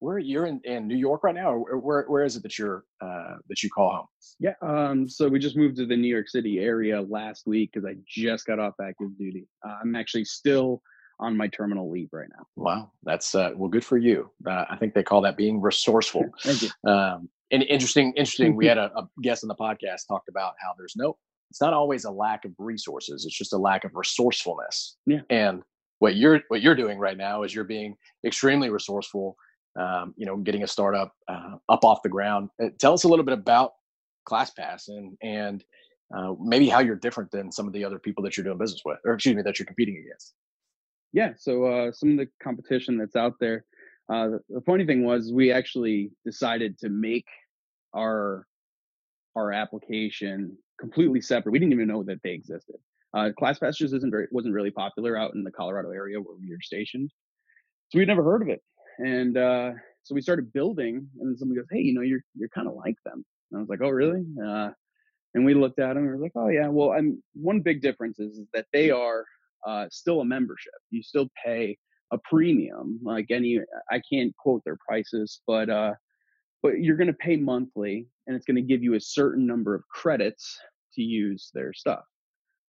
where 0.00 0.18
you're 0.18 0.46
in, 0.46 0.60
in 0.64 0.88
New 0.88 0.96
York 0.96 1.22
right 1.22 1.34
now, 1.34 1.52
or 1.52 1.78
where 1.78 2.04
where 2.08 2.24
is 2.24 2.36
it 2.36 2.42
that 2.42 2.58
you're 2.58 2.84
uh, 3.02 3.36
that 3.48 3.62
you 3.62 3.70
call 3.70 3.90
home? 3.90 4.06
Yeah, 4.38 4.54
um, 4.62 5.08
so 5.08 5.28
we 5.28 5.38
just 5.38 5.56
moved 5.56 5.76
to 5.76 5.86
the 5.86 5.96
New 5.96 6.08
York 6.08 6.28
City 6.28 6.58
area 6.58 7.00
last 7.02 7.46
week 7.46 7.70
because 7.72 7.86
I 7.86 7.96
just 8.08 8.46
got 8.46 8.58
off 8.58 8.74
active 8.82 9.16
duty. 9.18 9.46
Uh, 9.66 9.76
I'm 9.82 9.94
actually 9.94 10.24
still 10.24 10.82
on 11.20 11.36
my 11.36 11.46
terminal 11.48 11.90
leave 11.90 12.08
right 12.12 12.28
now. 12.36 12.46
Wow, 12.56 12.90
that's 13.04 13.34
uh, 13.34 13.50
well, 13.54 13.68
good 13.68 13.84
for 13.84 13.98
you. 13.98 14.30
Uh, 14.46 14.64
I 14.70 14.76
think 14.76 14.94
they 14.94 15.02
call 15.02 15.20
that 15.22 15.36
being 15.36 15.60
resourceful. 15.60 16.24
Thank 16.42 16.62
you. 16.62 16.90
Um, 16.90 17.28
and 17.52 17.62
interesting, 17.64 18.12
interesting. 18.16 18.56
we 18.56 18.66
had 18.72 18.78
a, 18.78 18.90
a 18.96 19.08
guest 19.22 19.44
on 19.44 19.48
the 19.48 19.54
podcast 19.54 20.06
talked 20.08 20.28
about 20.28 20.54
how 20.60 20.72
there's 20.76 20.94
no, 20.96 21.16
it's 21.50 21.60
not 21.60 21.72
always 21.72 22.04
a 22.04 22.10
lack 22.10 22.44
of 22.44 22.52
resources. 22.58 23.24
It's 23.24 23.36
just 23.36 23.52
a 23.52 23.58
lack 23.58 23.84
of 23.84 23.94
resourcefulness. 23.94 24.96
Yeah. 25.06 25.20
And 25.30 25.62
what 25.98 26.16
you're 26.16 26.40
what 26.48 26.62
you're 26.62 26.74
doing 26.74 26.98
right 26.98 27.16
now 27.16 27.42
is 27.42 27.54
you're 27.54 27.64
being 27.64 27.96
extremely 28.26 28.70
resourceful. 28.70 29.36
Um, 29.78 30.14
you 30.16 30.26
know, 30.26 30.36
getting 30.36 30.64
a 30.64 30.66
startup 30.66 31.12
uh, 31.28 31.56
up 31.68 31.84
off 31.84 32.02
the 32.02 32.08
ground. 32.08 32.50
Uh, 32.60 32.70
tell 32.80 32.92
us 32.92 33.04
a 33.04 33.08
little 33.08 33.24
bit 33.24 33.34
about 33.34 33.72
ClassPass 34.28 34.88
and 34.88 35.16
and 35.22 35.64
uh, 36.16 36.34
maybe 36.40 36.68
how 36.68 36.80
you're 36.80 36.96
different 36.96 37.30
than 37.30 37.52
some 37.52 37.68
of 37.68 37.72
the 37.72 37.84
other 37.84 37.98
people 37.98 38.24
that 38.24 38.36
you're 38.36 38.44
doing 38.44 38.58
business 38.58 38.82
with, 38.84 38.98
or 39.04 39.14
excuse 39.14 39.36
me, 39.36 39.42
that 39.42 39.58
you're 39.58 39.66
competing 39.66 39.96
against 39.96 40.34
yeah, 41.12 41.32
so 41.36 41.64
uh, 41.64 41.92
some 41.92 42.12
of 42.12 42.16
the 42.18 42.26
competition 42.42 42.98
that's 42.98 43.16
out 43.16 43.34
there. 43.40 43.64
Uh, 44.12 44.38
the 44.48 44.60
funny 44.66 44.84
thing 44.84 45.04
was, 45.04 45.32
we 45.32 45.52
actually 45.52 46.10
decided 46.24 46.78
to 46.78 46.88
make 46.88 47.26
our 47.94 48.46
our 49.36 49.52
application 49.52 50.56
completely 50.80 51.20
separate. 51.20 51.52
We 51.52 51.58
didn't 51.58 51.72
even 51.72 51.88
know 51.88 52.02
that 52.04 52.20
they 52.24 52.32
existed. 52.32 52.76
Uh, 53.14 53.30
ClassPass 53.40 53.76
just 53.76 53.94
isn't 53.94 54.10
very 54.10 54.28
wasn't 54.30 54.54
really 54.54 54.70
popular 54.70 55.16
out 55.16 55.34
in 55.34 55.44
the 55.44 55.50
Colorado 55.50 55.90
area 55.90 56.20
where 56.20 56.36
we 56.40 56.50
were 56.50 56.60
stationed, 56.60 57.10
so 57.88 57.98
we'd 57.98 58.08
never 58.08 58.24
heard 58.24 58.42
of 58.42 58.48
it. 58.48 58.62
And 58.98 59.36
uh, 59.36 59.72
so 60.02 60.14
we 60.14 60.20
started 60.20 60.52
building, 60.52 61.08
and 61.18 61.28
then 61.28 61.36
somebody 61.36 61.60
goes, 61.60 61.68
"Hey, 61.70 61.80
you 61.80 61.94
know, 61.94 62.02
you're 62.02 62.22
you're 62.34 62.48
kind 62.48 62.68
of 62.68 62.74
like 62.74 62.96
them." 63.04 63.24
And 63.50 63.58
I 63.58 63.60
was 63.60 63.68
like, 63.68 63.80
"Oh, 63.82 63.90
really?" 63.90 64.24
Uh, 64.44 64.70
and 65.34 65.44
we 65.44 65.54
looked 65.54 65.78
at 65.78 65.94
them 65.94 65.98
and 65.98 66.06
we 66.06 66.12
were 66.12 66.22
like, 66.22 66.32
"Oh, 66.36 66.48
yeah." 66.48 66.68
Well, 66.68 66.92
I'm 66.92 67.22
one 67.34 67.60
big 67.60 67.82
difference 67.82 68.18
is, 68.18 68.38
is 68.38 68.46
that 68.52 68.66
they 68.72 68.90
are 68.90 69.24
uh, 69.66 69.86
still 69.90 70.20
a 70.20 70.24
membership. 70.24 70.72
You 70.90 71.02
still 71.02 71.28
pay 71.44 71.78
a 72.12 72.18
premium. 72.18 73.00
Like 73.02 73.26
any, 73.30 73.60
I 73.90 74.00
can't 74.10 74.34
quote 74.36 74.62
their 74.64 74.78
prices, 74.86 75.40
but 75.46 75.70
uh, 75.70 75.94
but 76.62 76.80
you're 76.80 76.96
going 76.96 77.06
to 77.06 77.14
pay 77.14 77.36
monthly, 77.36 78.06
and 78.26 78.36
it's 78.36 78.44
going 78.44 78.56
to 78.56 78.62
give 78.62 78.82
you 78.82 78.94
a 78.94 79.00
certain 79.00 79.46
number 79.46 79.74
of 79.74 79.82
credits 79.88 80.58
to 80.94 81.02
use 81.02 81.50
their 81.54 81.72
stuff. 81.72 82.04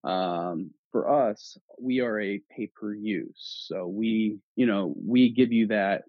Um, 0.03 0.71
for 0.91 1.29
us, 1.29 1.57
we 1.79 1.99
are 2.01 2.19
a 2.19 2.41
pay 2.55 2.67
per 2.67 2.93
use, 2.93 3.65
so 3.67 3.87
we, 3.87 4.39
you 4.55 4.65
know, 4.65 4.93
we 5.05 5.29
give 5.29 5.51
you 5.51 5.67
that 5.67 6.03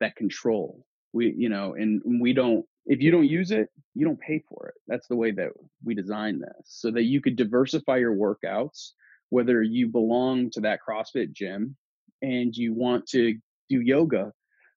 that 0.00 0.16
control. 0.16 0.84
We, 1.12 1.34
you 1.36 1.48
know, 1.48 1.74
and 1.74 2.02
we 2.20 2.32
don't. 2.32 2.64
If 2.88 3.00
you 3.00 3.10
don't 3.10 3.28
use 3.28 3.50
it, 3.50 3.68
you 3.94 4.06
don't 4.06 4.20
pay 4.20 4.44
for 4.48 4.68
it. 4.68 4.74
That's 4.86 5.08
the 5.08 5.16
way 5.16 5.32
that 5.32 5.50
we 5.84 5.94
designed 5.94 6.42
this, 6.42 6.66
so 6.66 6.90
that 6.92 7.04
you 7.04 7.20
could 7.20 7.36
diversify 7.36 7.96
your 7.96 8.14
workouts 8.14 8.92
whether 9.30 9.62
you 9.62 9.88
belong 9.88 10.50
to 10.50 10.60
that 10.60 10.80
CrossFit 10.86 11.32
gym 11.32 11.76
and 12.22 12.54
you 12.54 12.74
want 12.74 13.06
to 13.08 13.34
do 13.68 13.80
yoga. 13.80 14.32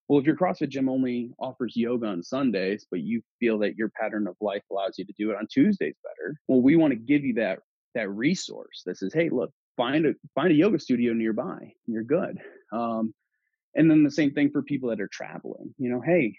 Well, 0.08 0.20
if 0.20 0.26
your 0.26 0.36
CrossFit 0.36 0.70
gym 0.70 0.90
only 0.90 1.32
offers 1.40 1.74
yoga 1.76 2.08
on 2.08 2.24
Sundays, 2.24 2.86
but 2.90 3.02
you 3.02 3.22
feel 3.40 3.60
that 3.60 3.76
your 3.76 3.90
pattern 3.90 4.28
of 4.28 4.36
life 4.42 4.64
allows 4.72 4.96
you 4.98 5.06
to 5.06 5.14
do 5.18 5.30
it 5.30 5.38
on 5.38 5.48
Tuesdays 5.52 5.96
better, 6.04 6.36
well, 6.48 6.62
we 6.62 6.76
want 6.76 6.92
to 6.92 7.00
give 7.00 7.24
you 7.24 7.36
that 7.36 7.60
that 7.96 8.10
resource 8.10 8.84
that 8.86 8.98
says, 8.98 9.14
"Hey, 9.14 9.30
look, 9.30 9.52
find 9.78 10.06
a 10.06 10.16
find 10.34 10.52
a 10.52 10.56
yoga 10.56 10.80
studio 10.80 11.14
nearby. 11.14 11.74
You're 11.86 12.04
good." 12.04 12.40
Um, 12.72 13.14
and 13.76 13.90
then 13.90 14.04
the 14.04 14.12
same 14.12 14.32
thing 14.32 14.50
for 14.50 14.64
people 14.64 14.90
that 14.90 15.02
are 15.02 15.10
traveling. 15.12 15.74
You 15.78 15.92
know, 15.92 16.02
hey, 16.02 16.36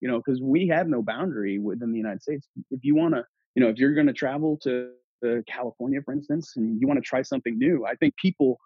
you 0.00 0.08
know, 0.08 0.18
because 0.18 0.40
we 0.42 0.66
have 0.68 0.88
no 0.88 1.00
boundary 1.00 1.58
within 1.58 1.92
the 1.92 1.98
United 1.98 2.22
States. 2.22 2.48
If 2.70 2.84
you 2.84 2.96
want 2.96 3.14
to, 3.14 3.24
you 3.54 3.62
know, 3.62 3.68
if 3.68 3.78
you're 3.78 3.94
going 3.94 4.08
to 4.08 4.12
travel 4.12 4.58
to 4.64 4.90
to 5.22 5.42
California, 5.46 6.00
for 6.04 6.12
instance, 6.12 6.54
and 6.56 6.80
you 6.80 6.86
want 6.86 6.98
to 6.98 7.08
try 7.08 7.22
something 7.22 7.58
new, 7.58 7.84
I 7.86 7.94
think 7.94 8.16
people 8.16 8.58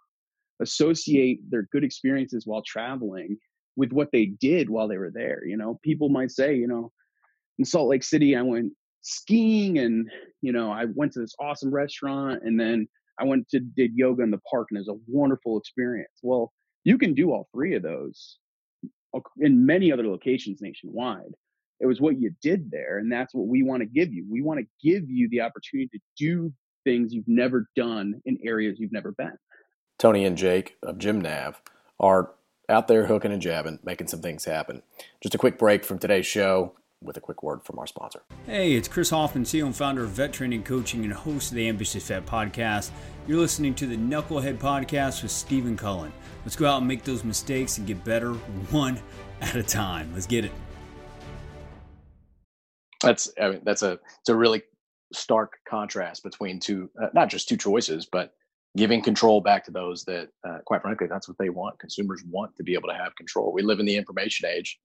associate 0.60 1.40
their 1.50 1.68
good 1.72 1.84
experiences 1.84 2.46
while 2.46 2.62
traveling 2.62 3.36
with 3.76 3.92
what 3.92 4.10
they 4.12 4.26
did 4.26 4.70
while 4.70 4.88
they 4.88 4.96
were 4.96 5.10
there. 5.12 5.44
You 5.46 5.56
know, 5.56 5.78
people 5.82 6.08
might 6.08 6.30
say, 6.30 6.56
you 6.56 6.66
know, 6.66 6.92
in 7.58 7.64
Salt 7.64 7.88
Lake 7.88 8.02
City, 8.02 8.36
I 8.36 8.42
went 8.42 8.72
skiing 9.02 9.78
and, 9.78 10.08
you 10.42 10.52
know, 10.52 10.70
I 10.70 10.86
went 10.86 11.12
to 11.12 11.20
this 11.20 11.34
awesome 11.38 11.72
restaurant 11.72 12.42
and 12.44 12.58
then 12.58 12.88
I 13.18 13.24
went 13.24 13.48
to 13.50 13.60
did 13.60 13.92
yoga 13.94 14.22
in 14.22 14.30
the 14.30 14.40
park 14.50 14.68
and 14.70 14.76
it 14.76 14.80
was 14.80 14.88
a 14.88 15.00
wonderful 15.06 15.58
experience. 15.58 16.18
Well, 16.22 16.52
you 16.84 16.98
can 16.98 17.14
do 17.14 17.32
all 17.32 17.48
three 17.52 17.74
of 17.74 17.82
those 17.82 18.38
in 19.38 19.64
many 19.64 19.92
other 19.92 20.06
locations 20.06 20.60
nationwide. 20.60 21.34
It 21.80 21.86
was 21.86 22.00
what 22.00 22.18
you 22.18 22.34
did 22.40 22.70
there, 22.70 22.98
and 22.98 23.10
that's 23.10 23.34
what 23.34 23.46
we 23.46 23.62
want 23.62 23.80
to 23.80 23.86
give 23.86 24.12
you. 24.12 24.24
We 24.30 24.42
want 24.42 24.60
to 24.60 24.66
give 24.82 25.10
you 25.10 25.28
the 25.28 25.42
opportunity 25.42 25.88
to 25.92 25.98
do 26.16 26.52
things 26.84 27.12
you've 27.12 27.28
never 27.28 27.68
done 27.76 28.20
in 28.24 28.38
areas 28.42 28.78
you've 28.78 28.92
never 28.92 29.12
been. 29.12 29.36
Tony 29.98 30.24
and 30.24 30.36
Jake 30.36 30.76
of 30.82 30.96
GymNav 30.96 31.56
are 31.98 32.30
out 32.68 32.88
there 32.88 33.06
hooking 33.06 33.32
and 33.32 33.42
jabbing, 33.42 33.78
making 33.84 34.08
some 34.08 34.20
things 34.20 34.44
happen. 34.44 34.82
Just 35.22 35.34
a 35.34 35.38
quick 35.38 35.58
break 35.58 35.84
from 35.84 35.98
today's 35.98 36.26
show 36.26 36.74
with 37.02 37.16
a 37.16 37.20
quick 37.20 37.42
word 37.42 37.62
from 37.62 37.78
our 37.78 37.86
sponsor. 37.86 38.22
Hey, 38.46 38.72
it's 38.72 38.88
Chris 38.88 39.10
Hoffman, 39.10 39.44
CEO 39.44 39.66
and 39.66 39.76
founder 39.76 40.04
of 40.04 40.10
Vet 40.10 40.32
Training 40.32 40.62
Coaching 40.62 41.04
and 41.04 41.12
host 41.12 41.50
of 41.50 41.56
the 41.56 41.68
Ambitious 41.68 42.08
Vet 42.08 42.24
Podcast. 42.26 42.90
You're 43.28 43.38
listening 43.38 43.74
to 43.76 43.86
the 43.86 43.96
Knucklehead 43.96 44.58
Podcast 44.58 45.22
with 45.22 45.30
Stephen 45.30 45.76
Cullen. 45.76 46.12
Let's 46.44 46.56
go 46.56 46.66
out 46.66 46.78
and 46.78 46.88
make 46.88 47.04
those 47.04 47.24
mistakes 47.24 47.78
and 47.78 47.86
get 47.86 48.02
better 48.04 48.32
one 48.32 48.98
at 49.40 49.56
a 49.56 49.62
time. 49.62 50.10
Let's 50.14 50.26
get 50.26 50.44
it. 50.44 50.52
That's 53.02 53.30
I 53.40 53.50
mean 53.50 53.60
that's 53.64 53.82
a 53.82 53.92
it's 54.20 54.28
a 54.28 54.36
really 54.36 54.62
stark 55.12 55.54
contrast 55.68 56.22
between 56.22 56.60
two 56.60 56.90
uh, 57.00 57.08
not 57.14 57.28
just 57.28 57.48
two 57.48 57.56
choices, 57.56 58.06
but 58.10 58.32
giving 58.76 59.02
control 59.02 59.40
back 59.40 59.64
to 59.64 59.70
those 59.70 60.04
that, 60.04 60.28
uh, 60.46 60.58
quite 60.66 60.82
frankly, 60.82 61.06
that's 61.06 61.28
what 61.28 61.38
they 61.38 61.48
want. 61.48 61.78
Consumers 61.78 62.22
want 62.28 62.54
to 62.56 62.62
be 62.62 62.74
able 62.74 62.88
to 62.88 62.94
have 62.94 63.16
control. 63.16 63.52
We 63.52 63.62
live 63.62 63.80
in 63.80 63.86
the 63.86 63.96
information 63.96 64.48
age. 64.48 64.78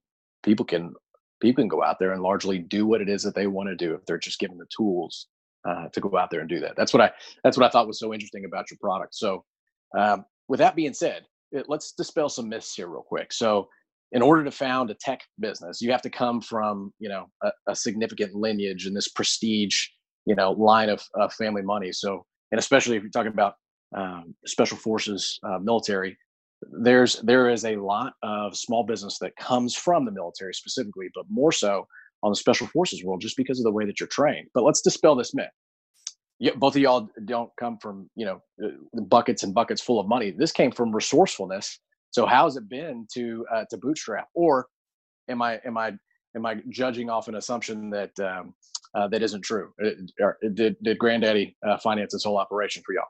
People 0.44 0.66
can 0.66 0.94
people 1.42 1.64
can 1.64 1.68
go 1.68 1.84
out 1.84 1.98
there 2.00 2.14
and 2.14 2.22
largely 2.22 2.60
do 2.60 2.86
what 2.86 3.02
it 3.02 3.10
is 3.10 3.24
that 3.24 3.36
they 3.36 3.48
want 3.48 3.68
to 3.68 3.76
do 3.76 3.96
if 3.96 4.06
they're 4.06 4.18
just 4.18 4.40
given 4.40 4.58
the 4.58 4.68
tools 4.76 5.28
uh, 5.68 5.88
to 5.90 6.00
go 6.00 6.16
out 6.18 6.30
there 6.30 6.40
and 6.40 6.50
do 6.50 6.60
that. 6.60 6.76
That's 6.78 6.94
what 6.94 7.02
I 7.02 7.12
that's 7.44 7.58
what 7.58 7.66
I 7.66 7.70
thought 7.70 7.88
was 7.88 8.00
so 8.00 8.14
interesting 8.14 8.46
about 8.46 8.72
your 8.72 8.78
product. 8.80 9.16
So, 9.16 9.44
um, 9.98 10.26
with 10.48 10.60
that 10.60 10.76
being 10.76 10.94
said, 10.94 11.26
it, 11.52 11.66
let's 11.68 11.92
dispel 11.92 12.30
some 12.30 12.50
myths 12.50 12.74
here 12.74 12.88
real 12.88 13.04
quick. 13.04 13.34
So, 13.34 13.70
in 14.12 14.22
order 14.22 14.44
to 14.44 14.52
found 14.52 14.90
a 14.90 14.96
tech 14.96 15.22
business, 15.40 15.82
you 15.82 15.92
have 15.92 16.02
to 16.02 16.10
come 16.10 16.42
from 16.42 16.94
you 17.00 17.10
know 17.10 17.28
a, 17.44 17.52
a 17.68 17.76
significant 17.76 18.36
lineage 18.36 18.86
and 18.86 18.96
this 18.96 19.08
prestige 19.08 19.84
you 20.26 20.36
know 20.36 20.52
line 20.52 20.90
of, 20.90 21.04
of 21.16 21.34
family 21.34 21.62
money. 21.62 21.92
So, 21.92 22.26
and 22.52 22.60
especially 22.60 22.98
if 22.98 23.04
you're 23.04 23.12
talking 23.12 23.32
about 23.32 23.56
um, 23.96 24.36
special 24.46 24.78
forces 24.78 25.40
uh, 25.44 25.60
military 25.60 26.18
there's 26.84 27.20
there 27.22 27.50
is 27.50 27.66
a 27.66 27.76
lot 27.76 28.14
of 28.24 28.56
small 28.56 28.84
business 28.84 29.18
that 29.20 29.36
comes 29.36 29.76
from 29.76 30.06
the 30.06 30.12
military 30.12 30.54
specifically 30.54 31.08
but 31.16 31.26
more 31.28 31.52
so 31.52 31.86
on 32.24 32.32
the 32.32 32.36
special 32.36 32.68
forces 32.68 33.04
world 33.04 33.22
just 33.22 33.38
because 33.38 33.60
of 33.60 33.64
the 33.64 33.72
way 33.72 33.86
that 33.86 34.00
you're 34.00 34.08
trained. 34.08 34.48
But 34.54 34.64
let's 34.64 34.82
dispel 34.82 35.16
this 35.16 35.34
myth. 35.34 35.50
You, 36.40 36.54
both 36.56 36.76
of 36.76 36.82
y'all 36.82 37.10
don't 37.26 37.52
come 37.60 37.78
from 37.78 38.10
you 38.16 38.26
know 38.26 38.42
uh, 38.64 39.02
buckets 39.02 39.44
and 39.44 39.54
buckets 39.54 39.82
full 39.82 40.00
of 40.00 40.08
money. 40.08 40.32
This 40.32 40.52
came 40.52 40.72
from 40.72 40.96
resourcefulness 40.96 41.80
so 42.12 42.26
how's 42.26 42.56
it 42.58 42.70
been 42.70 43.08
to 43.14 43.46
uh, 43.54 43.66
to 43.70 43.78
bootstrap 43.78 44.28
or 44.34 44.68
am 45.30 45.42
i 45.42 45.60
am 45.66 45.78
i 45.78 45.92
am 46.36 46.46
i 46.46 46.56
judging 46.70 47.10
off 47.10 47.28
an 47.28 47.36
assumption 47.36 47.90
that 47.90 48.18
um, 48.20 48.54
uh, 48.94 49.08
that 49.08 49.24
isn't 49.24 49.42
true 49.42 49.74
uh, 49.84 50.32
did, 50.54 50.76
did 50.84 50.98
granddaddy 50.98 51.56
uh, 51.68 51.78
finance 51.78 52.14
this 52.14 52.24
whole 52.24 52.38
operation 52.38 52.84
for 52.86 52.94
y'all 52.94 53.08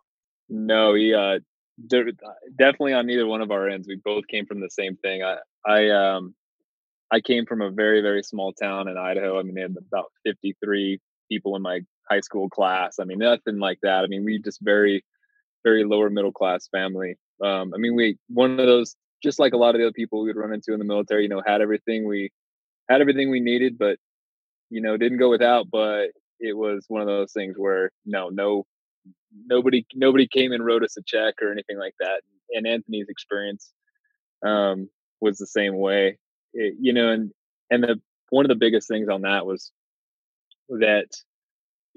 no, 0.52 0.94
he 0.94 1.14
uh, 1.14 1.40
definitely 1.88 2.94
on 2.94 3.08
neither 3.08 3.26
one 3.26 3.42
of 3.42 3.52
our 3.52 3.70
ends. 3.70 3.88
We 3.88 3.96
both 3.96 4.28
came 4.28 4.46
from 4.46 4.60
the 4.60 4.70
same 4.70 4.98
thing. 4.98 5.24
I, 5.24 5.38
I, 5.66 5.90
um, 5.90 6.36
I 7.10 7.22
came 7.22 7.46
from 7.46 7.62
a 7.62 7.72
very, 7.72 8.02
very 8.02 8.22
small 8.22 8.52
town 8.54 8.90
in 8.90 8.98
Idaho. 8.98 9.40
I 9.40 9.44
mean, 9.44 9.56
they 9.56 9.62
had 9.62 9.76
about 9.78 10.12
53 10.26 11.00
people 11.30 11.56
in 11.56 11.62
my 11.62 11.80
high 12.10 12.20
school 12.20 12.50
class. 12.50 13.00
I 13.00 13.06
mean, 13.06 13.20
nothing 13.20 13.60
like 13.60 13.80
that. 13.82 14.04
I 14.04 14.08
mean, 14.08 14.26
we 14.26 14.40
just 14.40 14.60
very, 14.62 15.06
very 15.64 15.84
lower 15.84 16.10
middle 16.10 16.32
class 16.32 16.68
family. 16.68 17.16
Um, 17.44 17.74
I 17.74 17.78
mean, 17.78 17.96
we 17.96 18.18
one 18.28 18.60
of 18.60 18.66
those 18.66 18.96
just 19.24 19.40
like 19.40 19.54
a 19.54 19.58
lot 19.58 19.76
of 19.76 19.80
the 19.80 19.86
other 19.86 19.94
people 19.94 20.24
we'd 20.24 20.36
run 20.36 20.54
into 20.54 20.74
in 20.74 20.80
the 20.80 20.86
military. 20.86 21.24
You 21.24 21.30
know, 21.30 21.42
had 21.46 21.62
everything 21.62 22.08
we 22.08 22.32
had 22.90 23.02
everything 23.02 23.30
we 23.30 23.40
needed, 23.40 23.78
but 23.78 23.98
you 24.70 24.82
know, 24.82 24.98
didn't 24.98 25.20
go 25.20 25.30
without. 25.30 25.68
But 25.72 26.10
it 26.40 26.58
was 26.58 26.86
one 26.88 27.02
of 27.02 27.08
those 27.08 27.32
things 27.32 27.56
where 27.58 27.92
no, 28.06 28.30
no 28.30 28.66
nobody 29.46 29.86
nobody 29.96 30.28
came 30.28 30.52
and 30.52 30.66
wrote 30.66 30.84
us 30.84 30.98
a 30.98 31.04
check 31.06 31.36
or 31.42 31.52
anything 31.52 31.78
like 31.78 31.96
that. 32.00 32.22
And 32.52 32.68
Anthony's 32.68 33.10
experience 33.10 33.72
um, 34.46 34.90
was 35.22 35.38
the 35.38 35.48
same 35.48 35.78
way, 35.78 36.18
it, 36.54 36.76
you 36.80 36.94
know. 36.94 37.10
And 37.10 37.32
and 37.70 37.84
the 37.84 38.02
one 38.30 38.46
of 38.46 38.50
the 38.50 38.56
biggest 38.56 38.88
things 38.88 39.10
on 39.10 39.22
that 39.22 39.46
was 39.46 39.72
that 40.70 41.08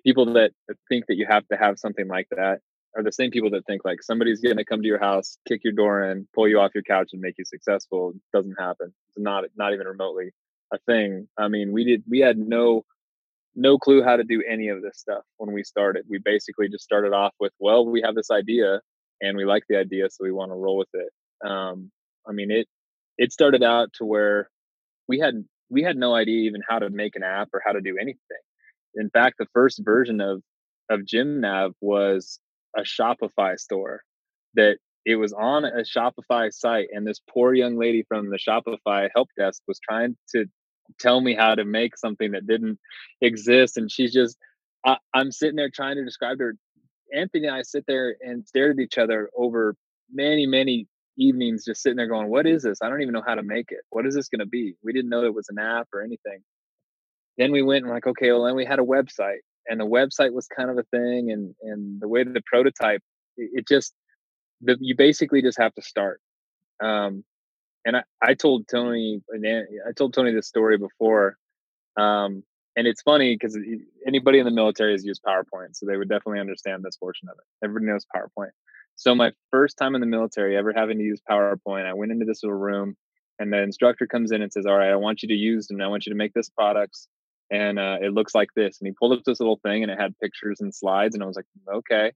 people 0.05 0.33
that 0.35 0.53
think 0.89 1.07
that 1.07 1.17
you 1.17 1.27
have 1.29 1.47
to 1.49 1.57
have 1.57 1.79
something 1.79 2.09
like 2.09 2.29
that 2.31 2.61
are 2.97 3.03
the 3.03 3.13
same 3.13 3.31
people 3.31 3.51
that 3.51 3.67
think 3.67 3.85
like 3.85 4.03
somebody's 4.03 4.41
going 4.41 4.57
to 4.57 4.65
come 4.65 4.83
to 4.83 4.89
your 4.89 5.01
house, 5.01 5.39
kick 5.49 5.63
your 5.65 5.73
door 5.73 6.11
in, 6.11 6.29
pull 6.35 6.49
you 6.49 6.61
off 6.61 6.73
your 6.75 6.85
couch, 6.85 7.11
and 7.13 7.21
make 7.21 7.35
you 7.39 7.45
successful. 7.45 8.13
It 8.15 8.37
doesn't 8.37 8.57
happen. 8.59 8.93
It's 9.09 9.19
not 9.19 9.45
not 9.57 9.73
even 9.73 9.87
remotely 9.87 10.31
a 10.73 10.79
thing. 10.87 11.29
I 11.39 11.49
mean, 11.49 11.73
we 11.73 11.85
did 11.85 12.05
we 12.09 12.21
had 12.21 12.39
no 12.39 12.85
no 13.57 13.79
clue 13.79 14.03
how 14.03 14.17
to 14.17 14.25
do 14.25 14.43
any 14.49 14.69
of 14.69 14.83
this 14.83 14.99
stuff 14.99 15.23
when 15.37 15.53
we 15.53 15.63
started. 15.63 16.05
We 16.09 16.19
basically 16.19 16.69
just 16.69 16.85
started 16.85 17.13
off 17.13 17.33
with, 17.39 17.53
well, 17.61 17.87
we 17.87 18.03
have 18.03 18.15
this 18.15 18.31
idea 18.31 18.81
and 19.21 19.37
we 19.37 19.45
like 19.45 19.63
the 19.69 19.77
idea, 19.77 20.11
so 20.11 20.25
we 20.25 20.33
want 20.33 20.51
to 20.51 20.57
roll 20.57 20.77
with 20.77 20.89
it. 20.93 21.49
Um, 21.49 21.91
I 22.29 22.33
mean, 22.33 22.51
it 22.51 22.67
it 23.17 23.33
started 23.33 23.63
out 23.63 23.93
to 23.95 24.05
where 24.05 24.51
we 25.09 25.19
had 25.19 25.45
we 25.71 25.83
had 25.83 25.97
no 25.97 26.15
idea 26.15 26.43
even 26.49 26.63
how 26.69 26.79
to 26.79 26.91
make 26.91 27.17
an 27.17 27.23
app 27.23 27.49
or 27.53 27.63
how 27.65 27.73
to 27.73 27.81
do 27.81 27.97
anything. 28.01 28.19
In 28.95 29.11
fact, 29.11 29.37
the 29.39 29.47
first 29.53 29.81
version 29.85 30.21
of 30.21 30.43
of 30.91 31.01
GymNav 31.01 31.73
was 31.81 32.39
a 32.77 32.83
Shopify 32.83 33.59
store 33.59 34.03
that 34.55 34.79
it 35.05 35.17
was 35.17 35.33
on 35.33 35.65
a 35.65 35.83
Shopify 35.83 36.53
site, 36.53 36.89
and 36.93 37.07
this 37.07 37.21
poor 37.31 37.53
young 37.55 37.77
lady 37.77 38.05
from 38.09 38.31
the 38.31 38.39
Shopify 38.39 39.09
help 39.15 39.29
desk 39.37 39.63
was 39.69 39.79
trying 39.81 40.17
to 40.31 40.47
tell 40.99 41.21
me 41.21 41.35
how 41.35 41.55
to 41.55 41.65
make 41.65 41.97
something 41.97 42.33
that 42.33 42.47
didn't 42.47 42.79
exist. 43.21 43.77
And 43.77 43.91
she's 43.91 44.13
just, 44.13 44.37
I, 44.85 44.97
I'm 45.13 45.31
sitting 45.31 45.57
there 45.57 45.71
trying 45.71 45.97
to 45.97 46.05
describe 46.05 46.39
to 46.39 46.45
her. 46.45 46.55
Anthony 47.15 47.47
and 47.47 47.57
I 47.57 47.63
sit 47.63 47.85
there 47.87 48.17
and 48.21 48.47
stare 48.47 48.71
at 48.71 48.79
each 48.79 48.99
other 48.99 49.31
over 49.37 49.77
many, 50.13 50.47
many 50.47 50.87
evenings, 51.17 51.65
just 51.65 51.83
sitting 51.83 51.97
there 51.97 52.09
going, 52.09 52.29
What 52.29 52.47
is 52.47 52.63
this? 52.63 52.79
I 52.83 52.89
don't 52.89 53.03
even 53.03 53.13
know 53.13 53.23
how 53.27 53.35
to 53.35 53.43
make 53.43 53.71
it. 53.71 53.81
What 53.91 54.07
is 54.07 54.15
this 54.15 54.29
going 54.29 54.41
to 54.41 54.47
be? 54.47 54.75
We 54.83 54.93
didn't 54.93 55.11
know 55.11 55.25
it 55.25 55.35
was 55.35 55.49
an 55.49 55.59
app 55.59 55.89
or 55.93 56.03
anything. 56.03 56.41
Then 57.39 57.53
we 57.53 57.63
went 57.63 57.85
and 57.85 57.93
like, 57.93 58.07
okay, 58.07 58.31
well, 58.31 58.45
then 58.45 58.55
we 58.55 58.65
had 58.65 58.79
a 58.79 58.83
website, 58.83 59.41
and 59.69 59.81
the 59.81 59.87
website 59.87 60.33
was 60.33 60.47
kind 60.47 60.71
of 60.71 60.79
a 60.79 60.85
thing, 60.85 61.31
and 61.31 61.55
and 61.63 62.01
the 62.01 62.09
way 62.09 62.25
the 62.25 62.43
prototype, 62.47 63.03
it, 63.37 63.51
it 63.55 63.69
just, 63.69 63.95
the, 64.61 64.77
you 64.81 64.97
basically 64.97 65.43
just 65.43 65.59
have 65.59 65.75
to 65.75 65.83
start. 65.83 66.21
Um, 66.83 67.25
and 67.85 67.97
I, 67.97 68.03
I 68.23 68.35
told 68.35 68.67
Tony, 68.69 69.23
I 69.33 69.93
told 69.97 70.15
Tony 70.15 70.33
this 70.33 70.49
story 70.49 70.79
before, 70.79 71.37
um, 71.99 72.43
and 72.77 72.87
it's 72.87 73.03
funny 73.03 73.35
because 73.35 73.57
anybody 74.07 74.39
in 74.39 74.45
the 74.45 74.51
military 74.51 74.93
has 74.93 75.05
used 75.05 75.23
PowerPoint, 75.23 75.75
so 75.75 75.87
they 75.87 75.97
would 75.97 76.09
definitely 76.09 76.41
understand 76.41 76.83
this 76.83 76.97
portion 76.97 77.29
of 77.29 77.37
it. 77.39 77.65
Everybody 77.65 77.93
knows 77.93 78.07
PowerPoint. 78.15 78.51
So 78.97 79.15
my 79.15 79.33
first 79.51 79.77
time 79.77 79.95
in 79.95 80.01
the 80.01 80.07
military, 80.07 80.57
ever 80.57 80.73
having 80.75 80.99
to 80.99 81.05
use 81.05 81.21
PowerPoint, 81.29 81.87
I 81.87 81.95
went 81.95 82.13
into 82.13 82.25
this 82.25 82.43
little 82.43 82.59
room, 82.59 82.97
and 83.39 83.53
the 83.53 83.63
instructor 83.63 84.07
comes 84.07 84.33
in 84.33 84.43
and 84.43 84.53
says, 84.53 84.67
"All 84.67 84.77
right, 84.77 84.91
I 84.91 84.97
want 84.97 85.23
you 85.23 85.29
to 85.29 85.35
use 85.35 85.71
and 85.71 85.83
I 85.83 85.89
want 85.89 86.07
you 86.07 86.11
to 86.13 86.17
make 86.17 86.33
this 86.33 86.49
products, 86.49 87.09
and 87.55 87.79
uh, 87.79 87.99
it 88.01 88.13
looks 88.13 88.35
like 88.35 88.49
this." 88.57 88.81
And 88.81 88.89
he 88.89 88.95
pulled 88.99 89.13
up 89.13 89.25
this 89.25 89.41
little 89.41 89.61
thing, 89.63 89.83
and 89.83 89.93
it 89.93 90.01
had 90.01 90.19
pictures 90.19 90.61
and 90.61 90.75
slides, 90.75 91.15
and 91.15 91.23
I 91.23 91.27
was 91.27 91.37
like, 91.37 91.47
"Okay." 91.73 92.13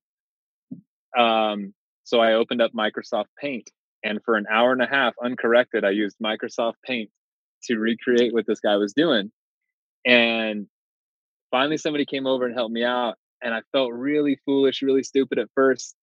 Um, 1.17 1.75
so 2.05 2.21
I 2.21 2.35
opened 2.35 2.63
up 2.63 2.73
Microsoft 2.73 3.27
Paint 3.41 3.71
and 4.05 4.21
for 4.25 4.37
an 4.37 4.47
hour 4.51 4.73
and 4.73 4.83
a 4.83 4.87
half, 4.87 5.15
uncorrected, 5.23 5.85
I 5.85 5.91
used 5.91 6.17
Microsoft 6.23 6.75
Paint 6.85 7.11
to 7.65 7.79
recreate 7.79 8.33
what 8.33 8.47
this 8.47 8.61
guy 8.61 8.77
was 8.77 8.93
doing. 8.93 9.33
And 10.07 10.67
finally, 11.51 11.77
somebody 11.77 12.05
came 12.05 12.27
over 12.27 12.47
and 12.47 12.55
helped 12.55 12.73
me 12.73 12.85
out. 12.85 13.17
And 13.43 13.55
I 13.55 13.63
felt 13.73 13.93
really 13.93 14.39
foolish, 14.45 14.83
really 14.83 15.03
stupid 15.03 15.39
at 15.39 15.49
first. 15.55 15.95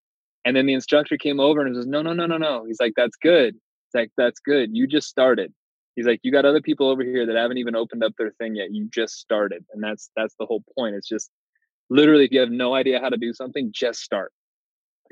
And 0.46 0.56
then 0.56 0.66
the 0.66 0.74
instructor 0.74 1.18
came 1.18 1.40
over 1.40 1.62
and 1.62 1.76
was, 1.76 1.88
no, 1.88 2.02
no, 2.02 2.14
no, 2.14 2.26
no, 2.26 2.38
no. 2.38 2.66
He's 2.66 2.80
like, 2.80 2.94
that's 2.96 3.16
good. 3.16 3.56
It's 3.56 3.96
like, 3.96 4.12
that's 4.18 4.40
good. 4.40 4.70
You 4.74 4.88
just 4.88 5.08
started. 5.08 5.54
He's 5.96 6.06
like, 6.06 6.20
you 6.24 6.32
got 6.32 6.46
other 6.46 6.62
people 6.62 6.90
over 6.90 7.04
here 7.04 7.26
that 7.26 7.36
haven't 7.36 7.58
even 7.58 7.76
opened 7.76 8.04
up 8.04 8.14
their 8.18 8.32
thing 8.32 8.56
yet. 8.56 8.72
You 8.72 8.90
just 8.94 9.16
started. 9.16 9.64
And 9.74 9.82
that's 9.82 10.10
that's 10.16 10.36
the 10.40 10.46
whole 10.46 10.64
point. 10.78 10.96
It's 10.96 11.08
just 11.08 11.32
literally 11.90 12.26
if 12.26 12.32
you 12.32 12.40
have 12.42 12.52
no 12.52 12.76
idea 12.76 13.00
how 13.00 13.10
to 13.10 13.18
do 13.18 13.34
something, 13.34 13.72
just 13.74 14.02
start. 14.02 14.32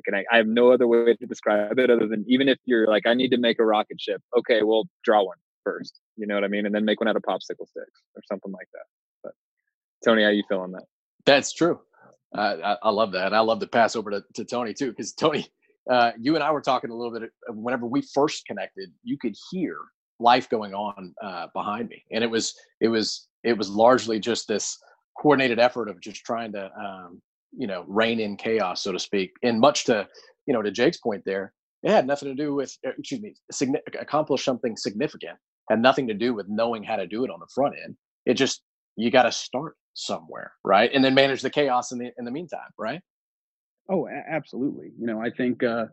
Like, 0.08 0.26
I, 0.32 0.36
I 0.36 0.38
have 0.38 0.48
no 0.48 0.72
other 0.72 0.88
way 0.88 1.14
to 1.14 1.26
describe 1.26 1.78
it 1.80 1.90
other 1.90 2.08
than 2.08 2.26
even 2.28 2.50
if 2.50 2.58
you're 2.66 2.88
like, 2.88 3.06
I 3.06 3.14
need 3.14 3.30
to 3.30 3.38
make 3.38 3.60
a 3.60 3.66
rocket 3.66 4.02
ship. 4.02 4.22
Okay, 4.38 4.64
well, 4.64 4.86
draw 5.04 5.24
one 5.24 5.38
first. 5.64 6.00
You 6.18 6.28
know 6.28 6.36
what 6.36 6.44
I 6.44 6.48
mean? 6.48 6.66
And 6.66 6.74
then 6.74 6.84
make 6.84 7.00
one 7.00 7.08
out 7.08 7.16
of 7.16 7.22
popsicle 7.22 7.68
sticks 7.68 8.02
or 8.16 8.22
something 8.28 8.52
like 8.52 8.68
that. 8.74 8.86
But 9.24 9.34
Tony, 10.04 10.24
how 10.24 10.30
you 10.30 10.44
feel 10.50 10.60
on 10.60 10.72
that? 10.74 10.84
That's 11.26 11.54
true. 11.54 11.80
Uh, 12.36 12.58
I, 12.64 12.88
I, 12.88 12.90
love 12.90 13.12
that. 13.12 13.28
And 13.28 13.36
I 13.36 13.40
love 13.40 13.60
to 13.60 13.68
pass 13.68 13.96
over 13.96 14.10
to, 14.10 14.24
to 14.34 14.44
Tony 14.44 14.74
too, 14.74 14.90
because 14.90 15.14
Tony, 15.14 15.48
uh, 15.90 16.12
you 16.20 16.36
and 16.36 16.44
I 16.44 16.52
were 16.52 16.62
talking 16.62 16.90
a 16.90 16.96
little 16.96 17.18
bit 17.18 17.30
whenever 17.50 17.86
we 17.86 18.02
first 18.02 18.46
connected, 18.48 18.92
you 19.04 19.18
could 19.20 19.36
hear 19.52 19.78
life 20.24 20.50
going 20.50 20.74
on 20.74 21.14
uh, 21.22 21.48
behind 21.54 21.90
me. 21.90 22.04
And 22.12 22.24
it 22.24 22.32
was, 22.32 22.56
it 22.82 22.88
was, 22.88 23.28
it 23.44 23.58
was 23.58 23.70
largely 23.70 24.20
just 24.20 24.48
this 24.48 24.78
coordinated 25.20 25.60
effort 25.60 25.90
of 25.90 26.02
just 26.02 26.24
trying 26.26 26.54
to, 26.54 26.72
um, 26.76 27.22
you 27.58 27.68
know 27.68 27.86
rein 27.88 28.20
in 28.20 28.36
chaos 28.36 28.84
so 28.84 28.92
to 28.92 29.00
speak. 29.00 29.34
And 29.44 29.60
much 29.60 29.86
to 29.86 30.08
you 30.46 30.54
know 30.54 30.62
to 30.62 30.72
jake's 30.72 30.98
point 30.98 31.24
there 31.26 31.54
it 31.84 31.92
had 31.92 32.08
nothing 32.08 32.30
to 32.30 32.36
do 32.36 32.54
with 32.54 32.76
uh, 32.86 32.92
excuse 32.98 33.22
me 33.22 33.36
accomplish 34.00 34.44
something 34.44 34.76
significant. 34.78 35.38
Had 35.70 35.82
nothing 35.82 36.08
to 36.08 36.14
do 36.14 36.34
with 36.34 36.48
knowing 36.50 36.84
how 36.84 36.98
to 36.98 37.08
do 37.08 37.24
it 37.24 37.32
on 37.32 37.40
the 37.40 37.48
front 37.54 37.76
end. 37.84 37.96
It 38.26 38.34
just 38.36 38.62
you 38.96 39.12
got 39.12 39.24
to 39.24 39.32
start 39.32 39.76
somewhere 39.94 40.54
right? 40.64 40.90
And 40.94 41.04
then 41.04 41.14
manage 41.14 41.42
the 41.42 41.50
chaos 41.50 41.92
in 41.92 42.00
the 42.00 42.12
in 42.18 42.26
the 42.26 42.32
meantime 42.32 42.72
right? 42.78 43.02
Oh, 43.90 44.08
absolutely. 44.08 44.92
You 44.98 45.08
know, 45.08 45.20
I 45.22 45.30
think 45.30 45.62
uh, 45.62 45.88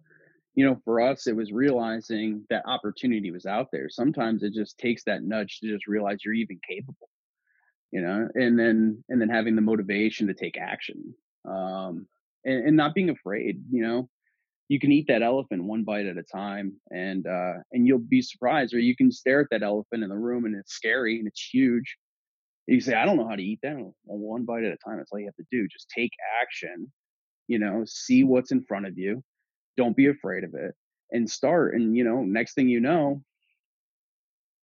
you 0.61 0.67
know, 0.67 0.79
for 0.85 1.01
us, 1.01 1.27
it 1.27 1.35
was 1.35 1.53
realizing 1.53 2.45
that 2.51 2.67
opportunity 2.67 3.31
was 3.31 3.47
out 3.47 3.69
there. 3.73 3.89
Sometimes 3.89 4.43
it 4.43 4.53
just 4.53 4.77
takes 4.77 5.03
that 5.05 5.23
nudge 5.23 5.59
to 5.59 5.69
just 5.69 5.87
realize 5.87 6.19
you're 6.23 6.35
even 6.35 6.61
capable, 6.69 7.09
you 7.91 8.03
know, 8.03 8.29
and 8.35 8.59
then 8.59 9.03
and 9.09 9.19
then 9.19 9.31
having 9.31 9.57
the 9.57 9.63
motivation 9.63 10.27
to 10.27 10.35
take 10.35 10.59
action, 10.59 11.15
um, 11.49 12.07
and, 12.45 12.67
and 12.67 12.77
not 12.77 12.93
being 12.93 13.09
afraid. 13.09 13.65
You 13.71 13.85
know, 13.85 14.11
you 14.69 14.79
can 14.79 14.93
eat 14.93 15.07
that 15.09 15.23
elephant 15.23 15.65
one 15.65 15.83
bite 15.83 16.05
at 16.05 16.19
a 16.19 16.23
time, 16.23 16.75
and 16.91 17.27
uh, 17.27 17.55
and 17.73 17.87
you'll 17.87 17.99
be 17.99 18.21
surprised. 18.21 18.75
Or 18.75 18.81
you 18.81 18.95
can 18.95 19.11
stare 19.11 19.41
at 19.41 19.47
that 19.53 19.63
elephant 19.63 20.03
in 20.03 20.11
the 20.11 20.15
room, 20.15 20.45
and 20.45 20.55
it's 20.55 20.75
scary 20.75 21.19
and 21.19 21.27
it's 21.27 21.49
huge. 21.51 21.97
You 22.67 22.83
say, 22.83 22.93
I 22.93 23.07
don't 23.07 23.17
know 23.17 23.27
how 23.27 23.37
to 23.37 23.43
eat 23.43 23.61
that. 23.63 23.77
Well, 23.79 23.95
one 24.05 24.45
bite 24.45 24.65
at 24.65 24.75
a 24.75 24.77
time. 24.77 24.99
That's 24.99 25.11
all 25.11 25.21
you 25.21 25.25
have 25.25 25.37
to 25.37 25.47
do. 25.51 25.67
Just 25.69 25.89
take 25.89 26.13
action. 26.43 26.93
You 27.49 27.61
know, 27.61 27.83
see 27.87 28.25
what's 28.25 28.53
in 28.53 28.63
front 28.63 28.85
of 28.85 28.99
you 28.99 29.25
don't 29.77 29.97
be 29.97 30.07
afraid 30.07 30.45
of 30.45 30.55
it 30.55 30.75
and 31.13 31.31
start 31.31 31.75
and 31.75 31.97
you 31.97 32.05
know 32.05 32.23
next 32.23 32.55
thing 32.55 32.69
you 32.69 32.81
know 32.81 33.23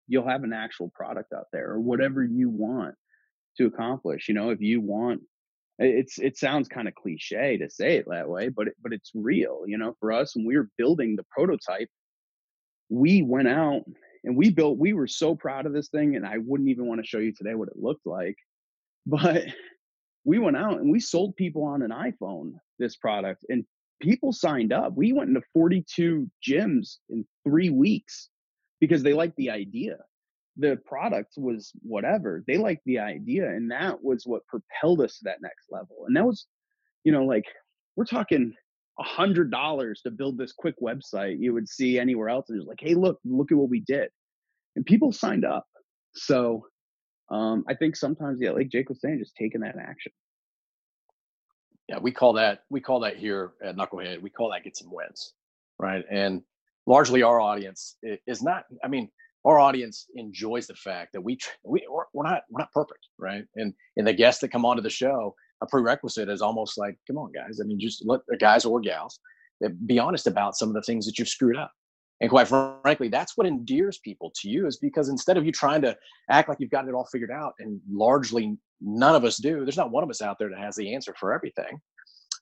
you'll 0.07 0.27
have 0.27 0.43
an 0.43 0.53
actual 0.53 0.89
product 0.95 1.33
out 1.33 1.47
there 1.51 1.71
or 1.71 1.79
whatever 1.79 2.23
you 2.23 2.49
want 2.49 2.95
to 3.57 3.65
accomplish 3.65 4.27
you 4.27 4.33
know 4.33 4.49
if 4.49 4.61
you 4.61 4.79
want 4.79 5.21
it's 5.79 6.17
it 6.17 6.37
sounds 6.37 6.67
kind 6.67 6.87
of 6.87 6.95
cliche 6.95 7.57
to 7.57 7.69
say 7.69 7.97
it 7.97 8.05
that 8.09 8.27
way 8.27 8.49
but 8.49 8.67
it, 8.67 8.73
but 8.81 8.93
it's 8.93 9.11
real 9.13 9.61
you 9.67 9.77
know 9.77 9.95
for 9.99 10.11
us 10.11 10.35
when 10.35 10.45
we 10.45 10.57
were 10.57 10.69
building 10.77 11.15
the 11.15 11.25
prototype 11.29 11.89
we 12.89 13.21
went 13.21 13.47
out 13.47 13.83
and 14.23 14.35
we 14.35 14.49
built 14.49 14.77
we 14.77 14.93
were 14.93 15.07
so 15.07 15.35
proud 15.35 15.65
of 15.65 15.73
this 15.73 15.89
thing 15.89 16.15
and 16.15 16.25
i 16.25 16.37
wouldn't 16.37 16.69
even 16.69 16.87
want 16.87 16.99
to 16.99 17.07
show 17.07 17.19
you 17.19 17.33
today 17.33 17.53
what 17.53 17.69
it 17.69 17.77
looked 17.77 18.05
like 18.05 18.37
but 19.05 19.43
we 20.25 20.39
went 20.39 20.57
out 20.57 20.79
and 20.79 20.91
we 20.91 20.99
sold 20.99 21.35
people 21.35 21.63
on 21.63 21.81
an 21.81 21.91
iphone 21.91 22.53
this 22.79 22.95
product 22.95 23.45
and 23.49 23.63
people 23.99 24.31
signed 24.31 24.73
up. 24.73 24.93
We 24.95 25.13
went 25.13 25.29
into 25.29 25.41
42 25.53 26.29
gyms 26.47 26.97
in 27.09 27.25
three 27.43 27.69
weeks 27.69 28.29
because 28.79 29.03
they 29.03 29.13
liked 29.13 29.35
the 29.37 29.49
idea. 29.49 29.97
The 30.57 30.79
product 30.85 31.33
was 31.37 31.71
whatever. 31.81 32.43
They 32.47 32.57
liked 32.57 32.81
the 32.85 32.99
idea. 32.99 33.47
And 33.47 33.69
that 33.71 34.03
was 34.03 34.23
what 34.25 34.45
propelled 34.47 35.01
us 35.01 35.17
to 35.17 35.23
that 35.25 35.41
next 35.41 35.67
level. 35.69 36.05
And 36.07 36.15
that 36.15 36.25
was, 36.25 36.47
you 37.03 37.11
know, 37.11 37.25
like 37.25 37.45
we're 37.95 38.05
talking 38.05 38.53
a 38.99 39.03
hundred 39.03 39.51
dollars 39.51 40.01
to 40.03 40.11
build 40.11 40.37
this 40.37 40.53
quick 40.53 40.75
website 40.81 41.37
you 41.39 41.53
would 41.53 41.69
see 41.69 41.99
anywhere 41.99 42.29
else. 42.29 42.47
And 42.49 42.59
it's 42.59 42.67
like, 42.67 42.79
hey, 42.81 42.95
look, 42.95 43.19
look 43.23 43.51
at 43.51 43.57
what 43.57 43.69
we 43.69 43.81
did. 43.81 44.09
And 44.75 44.85
people 44.85 45.11
signed 45.11 45.45
up. 45.45 45.65
So 46.13 46.65
um, 47.29 47.63
I 47.69 47.75
think 47.75 47.95
sometimes, 47.95 48.39
yeah, 48.41 48.51
like 48.51 48.69
Jake 48.69 48.89
was 48.89 49.01
saying, 49.01 49.19
just 49.19 49.35
taking 49.35 49.61
that 49.61 49.75
action. 49.77 50.11
Yeah, 51.87 51.99
we 51.99 52.11
call 52.11 52.33
that 52.33 52.63
we 52.69 52.81
call 52.81 52.99
that 53.01 53.17
here 53.17 53.53
at 53.63 53.77
Knucklehead. 53.77 54.21
We 54.21 54.29
call 54.29 54.51
that 54.51 54.63
get 54.63 54.75
some 54.75 54.89
wins, 54.91 55.33
right? 55.79 56.03
And 56.11 56.41
largely 56.85 57.23
our 57.23 57.39
audience 57.39 57.97
is 58.25 58.43
not. 58.43 58.65
I 58.83 58.87
mean, 58.87 59.09
our 59.45 59.59
audience 59.59 60.07
enjoys 60.15 60.67
the 60.67 60.75
fact 60.75 61.13
that 61.13 61.21
we 61.21 61.37
we 61.63 61.87
we're 62.13 62.23
not 62.23 62.43
we're 62.49 62.59
not 62.59 62.71
perfect, 62.73 63.07
right? 63.17 63.45
And 63.55 63.73
and 63.95 64.05
the 64.05 64.13
guests 64.13 64.41
that 64.41 64.51
come 64.51 64.65
onto 64.65 64.81
the 64.81 64.89
show, 64.89 65.33
a 65.61 65.67
prerequisite 65.67 66.27
is 66.29 66.41
almost 66.41 66.77
like, 66.77 66.97
come 67.07 67.17
on, 67.17 67.31
guys. 67.31 67.59
I 67.61 67.65
mean, 67.65 67.79
just 67.79 68.03
let 68.05 68.19
the 68.27 68.37
guys 68.37 68.65
or 68.65 68.81
gals 68.81 69.19
eh, 69.63 69.69
be 69.85 69.97
honest 69.97 70.27
about 70.27 70.57
some 70.57 70.67
of 70.67 70.75
the 70.75 70.81
things 70.81 71.05
that 71.05 71.17
you've 71.17 71.29
screwed 71.29 71.55
up. 71.57 71.71
And 72.19 72.29
quite 72.29 72.47
frankly, 72.47 73.09
that's 73.09 73.37
what 73.37 73.45
endears 73.45 73.99
people 73.99 74.31
to 74.41 74.49
you 74.49 74.65
is 74.65 74.77
because 74.77 75.09
instead 75.09 75.37
of 75.37 75.45
you 75.45 75.51
trying 75.51 75.81
to 75.83 75.95
act 76.31 76.49
like 76.49 76.57
you've 76.59 76.71
got 76.71 76.87
it 76.87 76.93
all 76.93 77.05
figured 77.11 77.31
out, 77.31 77.53
and 77.59 77.79
largely 77.89 78.57
none 78.81 79.15
of 79.15 79.23
us 79.23 79.37
do, 79.37 79.63
there's 79.63 79.77
not 79.77 79.91
one 79.91 80.03
of 80.03 80.09
us 80.09 80.21
out 80.21 80.37
there 80.39 80.49
that 80.49 80.59
has 80.59 80.75
the 80.75 80.93
answer 80.93 81.13
for 81.19 81.33
everything. 81.33 81.79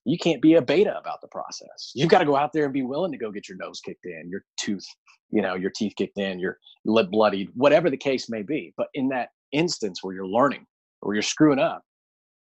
You 0.06 0.18
can't 0.18 0.42
be 0.42 0.54
a 0.54 0.62
beta 0.62 0.98
about 0.98 1.20
the 1.22 1.28
process. 1.28 1.92
You've 1.96 2.10
got 2.10 2.20
to 2.20 2.26
go 2.26 2.36
out 2.36 2.54
there 2.54 2.66
and 2.66 2.74
be 2.74 2.84
willing 2.84 3.12
to 3.12 3.18
go 3.18 3.32
get 3.32 3.50
your 3.50 3.58
nose 3.58 3.82
kicked 3.84 4.06
in, 4.06 4.30
your 4.30 4.44
tooth, 4.60 4.86
you 5.32 5.42
know, 5.42 5.56
your 5.56 5.72
teeth 5.76 5.94
kicked 5.98 6.20
in, 6.20 6.40
your 6.40 6.58
lip 6.86 7.10
bloodied, 7.10 7.50
whatever 7.56 7.90
the 7.90 7.98
case 7.98 8.30
may 8.30 8.44
be. 8.44 8.74
But 8.78 8.88
in 8.94 9.10
that 9.10 9.30
instance 9.52 10.04
where 10.04 10.14
you're 10.14 10.28
learning 10.28 10.66
or 11.02 11.16
you're 11.16 11.24
screwing 11.24 11.60
up, 11.60 11.82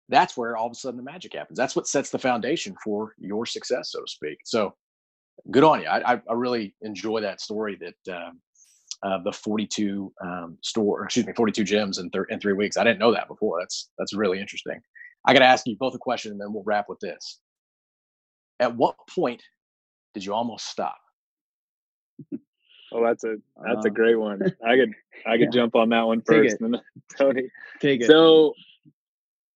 that's 0.09 0.37
where 0.37 0.55
all 0.55 0.67
of 0.67 0.71
a 0.71 0.75
sudden 0.75 0.97
the 0.97 1.03
magic 1.03 1.33
happens. 1.33 1.57
That's 1.57 1.75
what 1.75 1.87
sets 1.87 2.11
the 2.11 2.19
foundation 2.19 2.75
for 2.83 3.15
your 3.17 3.45
success, 3.45 3.91
so 3.91 4.01
to 4.01 4.07
speak. 4.07 4.37
So 4.45 4.75
good 5.51 5.63
on 5.63 5.81
you. 5.81 5.87
I, 5.87 6.13
I 6.13 6.33
really 6.33 6.75
enjoy 6.81 7.21
that 7.21 7.41
story 7.41 7.77
that 7.81 8.15
um, 8.15 8.39
uh, 9.03 9.19
the 9.23 9.31
42 9.31 10.11
um, 10.23 10.57
store, 10.61 11.03
excuse 11.03 11.25
me, 11.25 11.33
42 11.33 11.63
gyms 11.63 11.99
in, 11.99 12.09
thir- 12.09 12.25
in 12.25 12.39
three 12.39 12.53
weeks. 12.53 12.77
I 12.77 12.83
didn't 12.83 12.99
know 12.99 13.13
that 13.13 13.27
before. 13.27 13.59
That's 13.59 13.89
that's 13.97 14.13
really 14.13 14.39
interesting. 14.39 14.79
I 15.25 15.33
got 15.33 15.39
to 15.39 15.45
ask 15.45 15.65
you 15.67 15.75
both 15.79 15.95
a 15.95 15.99
question, 15.99 16.31
and 16.31 16.41
then 16.41 16.53
we'll 16.53 16.63
wrap 16.65 16.85
with 16.89 16.99
this. 16.99 17.39
At 18.59 18.75
what 18.75 18.95
point 19.13 19.43
did 20.13 20.25
you 20.25 20.33
almost 20.33 20.67
stop? 20.67 20.97
Oh, 22.91 23.03
that's 23.03 23.23
a 23.25 23.35
that's 23.65 23.85
uh, 23.85 23.89
a 23.89 23.91
great 23.91 24.15
one. 24.15 24.41
I 24.65 24.77
could 24.77 24.93
I 25.25 25.31
could 25.37 25.39
yeah. 25.53 25.61
jump 25.61 25.75
on 25.75 25.89
that 25.89 26.03
one 26.03 26.21
first, 26.21 26.61
and 26.61 26.75
then 26.75 26.81
Tony. 27.17 27.49
Take 27.81 28.01
it. 28.01 28.07
So, 28.07 28.53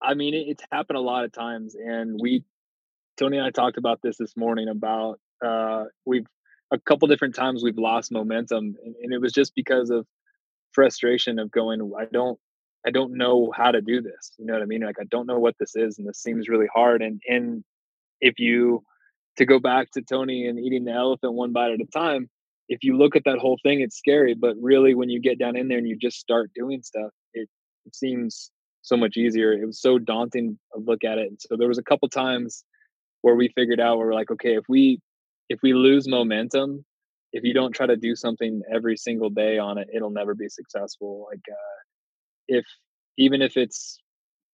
I 0.02 0.12
mean, 0.14 0.34
it, 0.34 0.48
it's 0.48 0.64
happened 0.70 0.98
a 0.98 1.00
lot 1.00 1.24
of 1.24 1.32
times, 1.32 1.74
and 1.74 2.18
we, 2.20 2.44
Tony 3.16 3.38
and 3.38 3.46
I 3.46 3.50
talked 3.50 3.78
about 3.78 4.02
this 4.02 4.18
this 4.18 4.36
morning 4.36 4.68
about 4.68 5.20
uh, 5.44 5.84
we've 6.04 6.26
a 6.72 6.78
couple 6.78 7.08
different 7.08 7.34
times 7.34 7.62
we've 7.62 7.78
lost 7.78 8.12
momentum, 8.12 8.76
and, 8.84 8.94
and 9.02 9.12
it 9.12 9.20
was 9.20 9.32
just 9.32 9.54
because 9.54 9.90
of 9.90 10.06
frustration 10.72 11.38
of 11.38 11.50
going. 11.50 11.92
I 11.98 12.04
don't 12.12 12.38
I 12.86 12.90
don't 12.90 13.16
know 13.16 13.52
how 13.54 13.70
to 13.70 13.80
do 13.80 14.00
this. 14.00 14.32
You 14.38 14.46
know 14.46 14.54
what 14.54 14.62
I 14.62 14.66
mean? 14.66 14.82
Like 14.82 15.00
I 15.00 15.04
don't 15.10 15.26
know 15.26 15.38
what 15.38 15.56
this 15.58 15.76
is, 15.76 15.98
and 15.98 16.08
this 16.08 16.22
seems 16.22 16.48
really 16.48 16.68
hard. 16.72 17.02
And 17.02 17.20
and 17.28 17.64
if 18.20 18.38
you 18.38 18.84
to 19.36 19.46
go 19.46 19.58
back 19.58 19.90
to 19.92 20.02
Tony 20.02 20.46
and 20.46 20.58
eating 20.58 20.84
the 20.84 20.92
elephant 20.92 21.34
one 21.34 21.52
bite 21.52 21.72
at 21.72 21.80
a 21.80 21.86
time, 21.86 22.28
if 22.68 22.82
you 22.82 22.96
look 22.96 23.16
at 23.16 23.24
that 23.24 23.38
whole 23.38 23.58
thing, 23.62 23.80
it's 23.80 23.98
scary. 23.98 24.34
But 24.34 24.56
really, 24.60 24.94
when 24.94 25.10
you 25.10 25.20
get 25.20 25.38
down 25.38 25.56
in 25.56 25.68
there 25.68 25.78
and 25.78 25.88
you 25.88 25.96
just 25.96 26.18
start 26.18 26.50
doing 26.54 26.82
stuff, 26.82 27.10
it, 27.34 27.48
it 27.86 27.94
seems 27.94 28.50
so 28.82 28.96
much 28.96 29.16
easier. 29.16 29.52
It 29.52 29.66
was 29.66 29.80
so 29.80 29.98
daunting 29.98 30.58
to 30.72 30.80
look 30.80 31.04
at 31.04 31.18
it. 31.18 31.28
And 31.28 31.38
so 31.40 31.56
there 31.56 31.68
was 31.68 31.78
a 31.78 31.82
couple 31.82 32.08
times 32.08 32.64
where 33.22 33.34
we 33.34 33.48
figured 33.54 33.80
out 33.80 33.98
where 33.98 34.06
we're 34.06 34.14
like, 34.14 34.30
okay, 34.30 34.54
if 34.54 34.64
we 34.68 35.00
if 35.50 35.58
we 35.62 35.74
lose 35.74 36.08
momentum, 36.08 36.84
if 37.32 37.44
you 37.44 37.52
don't 37.52 37.72
try 37.72 37.86
to 37.86 37.96
do 37.96 38.16
something 38.16 38.62
every 38.72 38.96
single 38.96 39.28
day 39.28 39.58
on 39.58 39.76
it, 39.76 39.88
it'll 39.92 40.10
never 40.10 40.34
be 40.34 40.48
successful. 40.48 41.26
Like 41.30 41.42
uh, 41.50 41.78
if 42.48 42.64
even 43.18 43.42
if 43.42 43.56
it's 43.56 43.98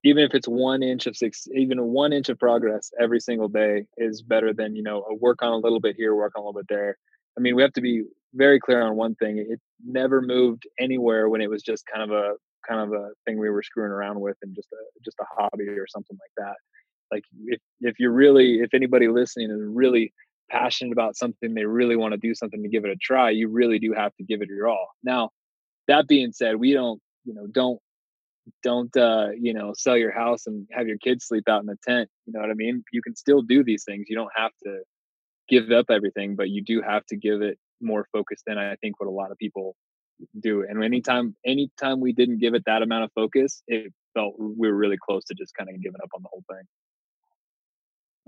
even 0.04 0.24
if 0.24 0.34
it's 0.34 0.48
one 0.48 0.82
inch 0.82 1.06
of 1.06 1.16
six, 1.16 1.46
even 1.54 1.82
one 1.84 2.12
inch 2.12 2.28
of 2.28 2.38
progress 2.38 2.90
every 3.00 3.20
single 3.20 3.48
day 3.48 3.86
is 3.98 4.22
better 4.22 4.52
than 4.52 4.74
you 4.74 4.82
know 4.82 5.04
a 5.10 5.14
work 5.14 5.42
on 5.42 5.52
a 5.52 5.56
little 5.56 5.80
bit 5.80 5.96
here, 5.96 6.14
work 6.14 6.32
on 6.36 6.42
a 6.42 6.46
little 6.46 6.60
bit 6.60 6.66
there. 6.68 6.96
I 7.38 7.40
mean, 7.42 7.54
we 7.54 7.62
have 7.62 7.74
to 7.74 7.82
be 7.82 8.04
very 8.34 8.58
clear 8.58 8.82
on 8.82 8.96
one 8.96 9.14
thing: 9.16 9.38
it 9.38 9.60
never 9.84 10.22
moved 10.22 10.64
anywhere 10.80 11.28
when 11.28 11.42
it 11.42 11.50
was 11.50 11.62
just 11.62 11.84
kind 11.92 12.10
of 12.10 12.16
a 12.16 12.34
kind 12.66 12.80
of 12.80 12.98
a 12.98 13.10
thing 13.26 13.38
we 13.38 13.50
were 13.50 13.62
screwing 13.62 13.92
around 13.92 14.18
with 14.20 14.36
and 14.42 14.54
just 14.54 14.68
a 14.72 15.00
just 15.04 15.18
a 15.20 15.24
hobby 15.36 15.68
or 15.68 15.86
something 15.88 16.16
like 16.16 16.46
that. 16.46 16.56
Like 17.12 17.24
if 17.46 17.60
if 17.80 17.98
you're 17.98 18.12
really 18.12 18.60
if 18.60 18.72
anybody 18.72 19.08
listening 19.08 19.50
is 19.50 19.60
really 19.62 20.12
passionate 20.50 20.92
about 20.92 21.16
something, 21.16 21.54
they 21.54 21.64
really 21.64 21.96
want 21.96 22.12
to 22.12 22.18
do 22.18 22.34
something 22.34 22.62
to 22.62 22.68
give 22.68 22.84
it 22.84 22.90
a 22.90 22.96
try, 22.96 23.30
you 23.30 23.48
really 23.48 23.78
do 23.78 23.92
have 23.92 24.14
to 24.16 24.24
give 24.24 24.42
it 24.42 24.48
your 24.48 24.68
all. 24.68 24.88
Now, 25.02 25.30
that 25.88 26.08
being 26.08 26.32
said, 26.32 26.56
we 26.56 26.72
don't, 26.72 27.00
you 27.24 27.34
know, 27.34 27.46
don't 27.46 27.80
don't 28.62 28.96
uh 28.96 29.28
you 29.38 29.52
know 29.52 29.72
sell 29.76 29.96
your 29.96 30.12
house 30.12 30.46
and 30.46 30.66
have 30.70 30.86
your 30.86 30.98
kids 30.98 31.26
sleep 31.26 31.48
out 31.48 31.60
in 31.60 31.66
the 31.66 31.76
tent 31.86 32.08
you 32.26 32.32
know 32.32 32.40
what 32.40 32.50
i 32.50 32.54
mean 32.54 32.84
you 32.92 33.02
can 33.02 33.16
still 33.16 33.42
do 33.42 33.64
these 33.64 33.84
things 33.84 34.06
you 34.08 34.16
don't 34.16 34.30
have 34.36 34.52
to 34.62 34.80
give 35.48 35.70
up 35.70 35.86
everything 35.90 36.36
but 36.36 36.48
you 36.48 36.62
do 36.62 36.82
have 36.82 37.04
to 37.06 37.16
give 37.16 37.42
it 37.42 37.58
more 37.80 38.06
focus 38.12 38.42
than 38.46 38.58
i 38.58 38.76
think 38.76 39.00
what 39.00 39.08
a 39.08 39.10
lot 39.10 39.30
of 39.30 39.38
people 39.38 39.74
do 40.40 40.64
and 40.68 40.82
anytime 40.82 41.34
anytime 41.44 42.00
we 42.00 42.12
didn't 42.12 42.38
give 42.38 42.54
it 42.54 42.62
that 42.66 42.82
amount 42.82 43.04
of 43.04 43.10
focus 43.14 43.62
it 43.66 43.92
felt 44.14 44.34
we 44.38 44.68
were 44.68 44.76
really 44.76 44.96
close 44.96 45.24
to 45.24 45.34
just 45.34 45.54
kind 45.54 45.68
of 45.68 45.82
giving 45.82 46.00
up 46.02 46.08
on 46.14 46.22
the 46.22 46.28
whole 46.30 46.44
thing 46.50 46.62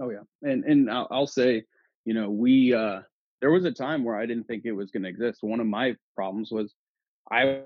oh 0.00 0.10
yeah 0.10 0.50
and 0.50 0.64
and 0.64 0.90
i'll, 0.90 1.08
I'll 1.10 1.26
say 1.26 1.62
you 2.08 2.14
know 2.14 2.30
we 2.30 2.74
uh 2.74 3.00
there 3.40 3.50
was 3.50 3.64
a 3.64 3.72
time 3.84 4.02
where 4.04 4.16
i 4.16 4.26
didn't 4.26 4.46
think 4.48 4.62
it 4.64 4.72
was 4.72 4.90
going 4.90 5.02
to 5.02 5.08
exist 5.08 5.38
one 5.42 5.60
of 5.60 5.66
my 5.66 5.94
problems 6.16 6.50
was 6.50 6.74
i 7.30 7.62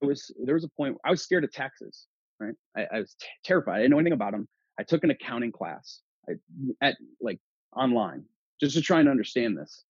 was 0.00 0.30
there 0.44 0.54
was 0.54 0.64
a 0.64 0.68
point 0.68 0.96
I 1.04 1.10
was 1.10 1.22
scared 1.22 1.44
of 1.44 1.52
taxes, 1.52 2.06
right? 2.40 2.54
I, 2.76 2.86
I 2.92 3.00
was 3.00 3.14
t- 3.20 3.26
terrified. 3.44 3.76
I 3.76 3.78
didn't 3.78 3.90
know 3.90 3.98
anything 3.98 4.12
about 4.12 4.32
them. 4.32 4.48
I 4.78 4.82
took 4.82 5.04
an 5.04 5.10
accounting 5.10 5.52
class 5.52 6.00
I, 6.28 6.34
at 6.80 6.96
like 7.20 7.38
online 7.76 8.24
just 8.60 8.74
to 8.74 8.82
try 8.82 9.00
and 9.00 9.08
understand 9.08 9.56
this. 9.56 9.84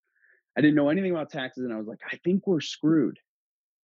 I 0.57 0.61
didn't 0.61 0.77
know 0.77 0.89
anything 0.89 1.13
about 1.13 1.31
taxes, 1.31 1.65
and 1.65 1.73
I 1.73 1.77
was 1.77 1.87
like, 1.87 2.01
I 2.11 2.19
think 2.25 2.47
we're 2.47 2.61
screwed. 2.61 3.19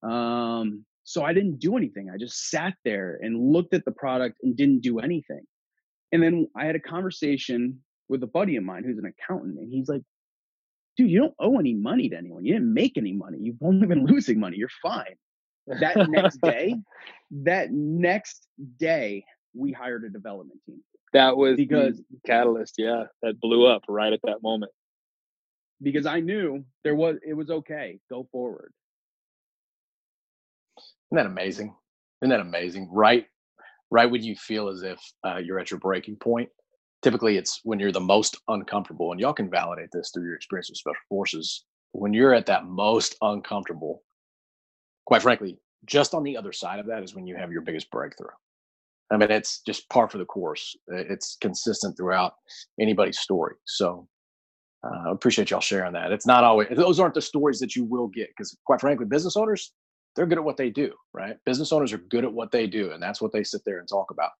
Um, 0.03 0.85
so 1.05 1.23
I 1.23 1.33
didn't 1.33 1.59
do 1.59 1.77
anything. 1.77 2.11
I 2.11 2.16
just 2.16 2.49
sat 2.51 2.75
there 2.85 3.18
and 3.20 3.53
looked 3.53 3.75
at 3.75 3.85
the 3.85 3.92
product 3.92 4.38
and 4.42 4.57
didn't 4.57 4.81
do 4.81 4.99
anything. 4.99 5.42
And 6.12 6.23
then 6.23 6.49
I 6.57 6.64
had 6.64 6.77
a 6.77 6.81
conversation 6.81 7.81
with 8.08 8.22
a 8.22 8.26
buddy 8.26 8.56
of 8.56 8.64
mine 8.64 8.84
who's 8.84 8.98
an 8.98 9.06
accountant, 9.06 9.58
and 9.58 9.72
he's 9.72 9.88
like, 9.88 10.02
dude, 10.96 11.10
you 11.10 11.20
don't 11.20 11.34
owe 11.38 11.58
any 11.58 11.74
money 11.74 12.08
to 12.08 12.16
anyone. 12.16 12.44
You 12.44 12.54
didn't 12.54 12.72
make 12.72 12.96
any 12.96 13.12
money. 13.12 13.38
You've 13.40 13.62
only 13.62 13.86
been 13.86 14.04
losing 14.06 14.38
money. 14.40 14.56
You're 14.56 14.68
fine 14.82 15.16
that 15.66 16.08
next 16.08 16.40
day, 16.40 16.76
that 17.30 17.72
next 17.72 18.46
day, 18.78 19.24
we 19.54 19.72
hired 19.72 20.04
a 20.04 20.08
development 20.08 20.60
team. 20.66 20.80
That 21.12 21.36
was 21.36 21.56
because 21.56 22.00
catalyst, 22.26 22.74
yeah, 22.76 23.04
that 23.22 23.40
blew 23.40 23.66
up 23.66 23.82
right 23.88 24.12
at 24.12 24.20
that 24.24 24.42
moment. 24.42 24.72
Because 25.80 26.06
I 26.06 26.20
knew 26.20 26.64
there 26.82 26.94
was 26.94 27.16
it 27.26 27.34
was 27.34 27.50
okay. 27.50 28.00
Go 28.10 28.26
forward. 28.32 28.72
Isn't 30.78 31.16
that 31.16 31.26
amazing? 31.26 31.74
Isn't 32.20 32.30
that 32.30 32.40
amazing? 32.40 32.88
Right, 32.90 33.26
right 33.90 34.10
when 34.10 34.22
you 34.22 34.34
feel 34.34 34.68
as 34.68 34.82
if 34.82 34.98
uh, 35.24 35.36
you're 35.36 35.60
at 35.60 35.70
your 35.70 35.78
breaking 35.78 36.16
point. 36.16 36.48
Typically, 37.04 37.36
it's 37.36 37.60
when 37.64 37.78
you're 37.78 37.92
the 37.92 38.00
most 38.00 38.38
uncomfortable, 38.48 39.12
and 39.12 39.20
y'all 39.20 39.34
can 39.34 39.50
validate 39.50 39.90
this 39.92 40.10
through 40.10 40.24
your 40.24 40.36
experience 40.36 40.70
with 40.70 40.78
special 40.78 40.96
forces. 41.10 41.66
When 41.92 42.14
you're 42.14 42.32
at 42.32 42.46
that 42.46 42.64
most 42.64 43.14
uncomfortable, 43.20 44.02
quite 45.04 45.20
frankly, 45.20 45.58
just 45.84 46.14
on 46.14 46.22
the 46.22 46.34
other 46.34 46.50
side 46.50 46.80
of 46.80 46.86
that 46.86 47.02
is 47.02 47.14
when 47.14 47.26
you 47.26 47.36
have 47.36 47.52
your 47.52 47.60
biggest 47.60 47.90
breakthrough. 47.90 48.30
I 49.12 49.18
mean, 49.18 49.30
it's 49.30 49.60
just 49.66 49.86
par 49.90 50.08
for 50.08 50.16
the 50.16 50.24
course. 50.24 50.74
It's 50.88 51.36
consistent 51.42 51.94
throughout 51.94 52.32
anybody's 52.80 53.18
story. 53.18 53.56
So 53.66 54.08
uh, 54.82 55.10
I 55.10 55.12
appreciate 55.12 55.50
y'all 55.50 55.60
sharing 55.60 55.92
that. 55.92 56.10
It's 56.10 56.26
not 56.26 56.42
always, 56.42 56.68
those 56.74 56.98
aren't 56.98 57.12
the 57.12 57.20
stories 57.20 57.58
that 57.58 57.76
you 57.76 57.84
will 57.84 58.08
get 58.08 58.28
because, 58.30 58.56
quite 58.64 58.80
frankly, 58.80 59.04
business 59.04 59.36
owners, 59.36 59.72
they're 60.16 60.24
good 60.24 60.38
at 60.38 60.44
what 60.44 60.56
they 60.56 60.70
do, 60.70 60.90
right? 61.12 61.36
Business 61.44 61.70
owners 61.70 61.92
are 61.92 61.98
good 61.98 62.24
at 62.24 62.32
what 62.32 62.50
they 62.50 62.66
do, 62.66 62.92
and 62.92 63.02
that's 63.02 63.20
what 63.20 63.30
they 63.30 63.44
sit 63.44 63.60
there 63.66 63.78
and 63.78 63.86
talk 63.86 64.10
about. 64.10 64.30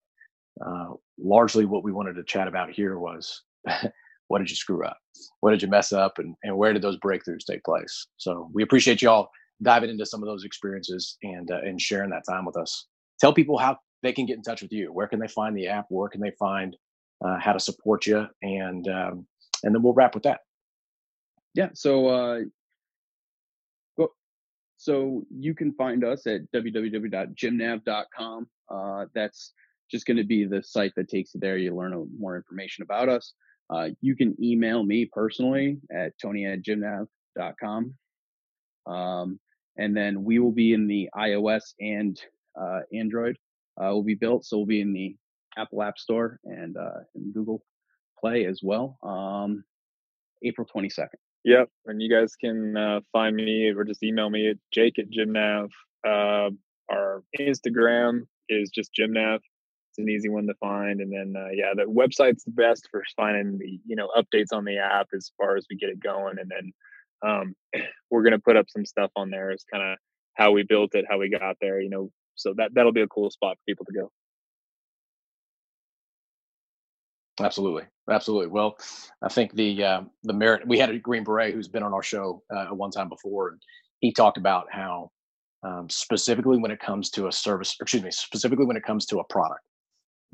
Uh, 0.64 0.95
largely, 1.19 1.64
what 1.64 1.85
we 1.85 1.93
wanted 1.93 2.14
to 2.14 2.25
chat 2.25 2.49
about 2.49 2.71
here 2.71 2.99
was 2.99 3.43
what 4.29 4.38
did 4.38 4.51
you 4.51 4.57
screw 4.57 4.85
up? 4.85 4.99
What 5.40 5.51
did 5.51 5.62
you 5.62 5.69
mess 5.69 5.93
up? 5.93 6.19
And, 6.19 6.35
and 6.43 6.57
where 6.57 6.73
did 6.73 6.83
those 6.83 6.99
breakthroughs 6.99 7.45
take 7.49 7.64
place? 7.64 8.07
So 8.17 8.51
we 8.53 8.62
appreciate 8.62 9.03
y'all 9.03 9.29
diving 9.62 9.90
into 9.90 10.07
some 10.07 10.23
of 10.23 10.27
those 10.27 10.45
experiences 10.45 11.17
and 11.23 11.51
uh, 11.51 11.61
and 11.64 11.81
sharing 11.81 12.11
that 12.11 12.25
time 12.29 12.45
with 12.45 12.57
us. 12.57 12.87
Tell 13.21 13.33
people 13.33 13.59
how 13.59 13.79
they 14.03 14.12
can 14.12 14.27
get 14.27 14.37
in 14.37 14.43
touch 14.43 14.62
with 14.62 14.73
you. 14.73 14.93
Where 14.93 15.07
can 15.07 15.21
they 15.21 15.29
find 15.29 15.57
the 15.57 15.69
app? 15.69 15.87
Where 15.88 16.09
can 16.09 16.21
they 16.21 16.33
find 16.38 16.77
uh, 17.25 17.38
how 17.38 17.53
to 17.53 17.61
support 17.61 18.07
you? 18.07 18.27
And 18.43 18.87
um, 18.88 19.27
and 19.62 19.75
then 19.75 19.83
we'll 19.83 19.95
wrap 19.95 20.14
with 20.14 20.25
that. 20.25 20.40
Yeah. 21.55 21.71
So 21.75 22.09
uh. 22.09 22.40
So 24.77 25.25
you 25.31 25.55
can 25.55 25.73
find 25.73 26.05
us 26.05 26.27
at 26.27 26.43
www.gymnav.com. 26.53 28.47
Uh, 28.69 29.07
that's 29.14 29.53
just 29.90 30.07
going 30.07 30.16
to 30.16 30.25
be 30.25 30.44
the 30.44 30.62
site 30.62 30.92
that 30.97 31.09
takes 31.09 31.35
you 31.35 31.40
there. 31.40 31.57
You 31.57 31.75
learn 31.75 32.09
more 32.18 32.37
information 32.37 32.83
about 32.83 33.09
us. 33.09 33.35
Uh, 33.70 33.88
you 34.01 34.14
can 34.14 34.37
email 34.42 34.83
me 34.83 35.09
personally 35.11 35.79
at 35.92 36.12
tony 36.20 36.47
at 36.47 36.62
gymnav.com. 36.62 37.94
Um, 38.87 39.40
and 39.77 39.97
then 39.97 40.23
we 40.25 40.38
will 40.38 40.53
be 40.53 40.73
in 40.73 40.87
the 40.87 41.09
iOS 41.16 41.75
and 41.81 42.20
uh, 42.61 42.81
Android. 42.92 43.37
Uh, 43.81 43.90
will 43.90 44.05
be 44.05 44.14
built, 44.14 44.44
so 44.44 44.59
we'll 44.59 44.66
be 44.66 44.81
in 44.81 44.92
the 44.92 45.16
Apple 45.57 45.83
App 45.83 45.99
Store 45.99 46.38
and 46.44 46.77
uh, 46.77 47.01
in 47.16 47.33
Google 47.33 47.62
Play 48.20 48.44
as 48.47 48.61
well. 48.62 48.99
Um, 49.03 49.64
April 50.44 50.66
twenty 50.70 50.88
second. 50.88 51.18
Yep, 51.44 51.68
and 51.87 52.01
you 52.01 52.09
guys 52.09 52.37
can 52.37 52.77
uh, 52.77 53.01
find 53.12 53.35
me 53.35 53.73
or 53.77 53.85
just 53.85 54.03
email 54.03 54.31
me 54.31 54.49
at 54.49 54.57
Jake 54.73 54.99
at 54.99 55.11
Gymnav. 55.11 55.70
Uh, 56.07 56.51
our 56.90 57.23
Instagram 57.38 58.27
is 58.49 58.70
just 58.70 58.90
Gymnav. 58.99 59.40
It's 59.95 60.01
an 60.01 60.09
easy 60.09 60.29
one 60.29 60.49
to 60.49 60.55
find, 60.55 61.01
and 61.01 61.13
then 61.13 61.41
uh, 61.41 61.51
yeah, 61.53 61.73
the 61.77 61.85
website's 61.85 62.43
the 62.43 62.51
best 62.51 62.89
for 62.91 63.05
finding 63.17 63.59
the 63.59 63.79
you 63.87 63.95
know 63.95 64.09
updates 64.17 64.53
on 64.53 64.65
the 64.65 64.79
app 64.79 65.07
as 65.15 65.31
far 65.39 65.57
as 65.57 65.67
we 65.71 65.77
get 65.77 65.89
it 65.89 66.01
going, 66.03 66.35
and 66.41 66.51
then 66.51 66.73
um, 67.25 67.55
we're 68.11 68.29
to 68.29 68.41
put 68.41 68.57
up 68.57 68.67
some 68.69 68.85
stuff 68.85 69.13
on 69.15 69.31
there 69.31 69.53
as 69.53 69.65
kind 69.73 69.93
of 69.93 69.99
how 70.35 70.51
we 70.51 70.65
built 70.65 70.97
it, 70.97 71.05
how 71.09 71.19
we 71.19 71.31
got 71.31 71.57
there, 71.61 71.81
you 71.81 71.91
know, 71.91 72.11
so 72.35 72.55
that 72.57 72.75
that'll 72.75 72.91
be 72.91 73.03
a 73.03 73.07
cool 73.07 73.31
spot 73.31 73.57
for 73.57 73.63
people 73.69 73.85
to 73.85 73.93
go. 73.93 74.11
Absolutely, 77.39 77.85
absolutely. 78.11 78.49
Well, 78.49 78.77
I 79.23 79.29
think 79.29 79.55
the 79.55 79.85
uh, 79.85 80.01
the 80.25 80.33
merit 80.33 80.67
we 80.67 80.77
had 80.77 80.91
a 80.91 80.99
Green 80.99 81.23
Beret 81.23 81.55
who's 81.55 81.69
been 81.69 81.85
on 81.85 81.95
our 81.95 82.03
show 82.03 82.43
uh, 82.53 82.67
one 82.67 82.91
time 82.91 83.09
before, 83.09 83.51
and 83.51 83.63
he 84.01 84.13
talked 84.13 84.39
about 84.39 84.67
how 84.73 85.13
um, 85.65 85.89
specifically 85.89 86.59
when 86.59 86.71
it 86.71 86.81
comes 86.81 87.11
to 87.11 87.29
a 87.29 87.33
service, 87.33 87.77
excuse 87.81 88.03
me, 88.03 88.11
specifically 88.11 88.67
when 88.67 88.77
it 88.77 88.83
comes 88.83 89.07
to 89.07 89.21
a 89.21 89.25
product, 89.25 89.63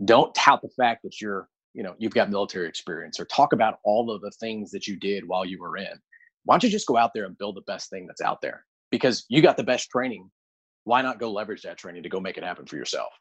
don't 0.04 0.34
tout 0.34 0.60
the 0.62 0.68
fact 0.70 1.02
that 1.02 1.20
you're 1.20 1.48
you 1.74 1.82
know 1.82 1.94
you've 1.98 2.14
got 2.14 2.30
military 2.30 2.68
experience 2.68 3.20
or 3.20 3.24
talk 3.26 3.52
about 3.52 3.78
all 3.84 4.10
of 4.10 4.20
the 4.22 4.30
things 4.40 4.70
that 4.70 4.86
you 4.86 4.96
did 4.96 5.26
while 5.26 5.44
you 5.44 5.58
were 5.60 5.76
in 5.76 6.00
why 6.44 6.54
don't 6.54 6.64
you 6.64 6.70
just 6.70 6.86
go 6.86 6.96
out 6.96 7.12
there 7.14 7.24
and 7.24 7.36
build 7.36 7.56
the 7.56 7.62
best 7.62 7.90
thing 7.90 8.06
that's 8.06 8.20
out 8.20 8.40
there? 8.40 8.64
Because 8.90 9.24
you 9.28 9.42
got 9.42 9.56
the 9.56 9.64
best 9.64 9.90
training. 9.90 10.30
Why 10.84 11.02
not 11.02 11.20
go 11.20 11.30
leverage 11.30 11.62
that 11.62 11.78
training 11.78 12.02
to 12.02 12.08
go 12.08 12.20
make 12.20 12.38
it 12.38 12.44
happen 12.44 12.66
for 12.66 12.76
yourself? 12.76 13.12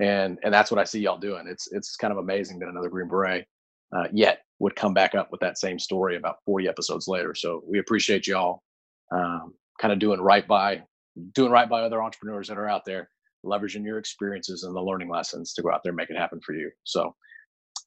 And 0.00 0.38
and 0.42 0.52
that's 0.52 0.70
what 0.70 0.80
I 0.80 0.84
see 0.84 1.00
y'all 1.00 1.18
doing. 1.18 1.46
It's 1.48 1.68
it's 1.72 1.96
kind 1.96 2.12
of 2.12 2.18
amazing 2.18 2.58
that 2.58 2.68
another 2.68 2.90
Green 2.90 3.08
Beret 3.08 3.46
uh, 3.96 4.08
yet 4.12 4.40
would 4.58 4.76
come 4.76 4.92
back 4.92 5.14
up 5.14 5.30
with 5.30 5.40
that 5.40 5.58
same 5.58 5.78
story 5.78 6.16
about 6.16 6.36
40 6.44 6.68
episodes 6.68 7.08
later. 7.08 7.34
So 7.34 7.62
we 7.66 7.78
appreciate 7.78 8.26
y'all 8.26 8.62
um, 9.12 9.54
kind 9.80 9.92
of 9.92 9.98
doing 9.98 10.20
right 10.20 10.46
by 10.46 10.82
doing 11.34 11.50
right 11.50 11.68
by 11.68 11.82
other 11.82 12.02
entrepreneurs 12.02 12.48
that 12.48 12.58
are 12.58 12.68
out 12.68 12.84
there, 12.84 13.08
leveraging 13.46 13.84
your 13.84 13.98
experiences 13.98 14.64
and 14.64 14.74
the 14.74 14.80
learning 14.80 15.08
lessons 15.08 15.54
to 15.54 15.62
go 15.62 15.70
out 15.72 15.82
there 15.82 15.90
and 15.90 15.96
make 15.96 16.10
it 16.10 16.16
happen 16.16 16.40
for 16.44 16.54
you. 16.54 16.70
So 16.84 17.14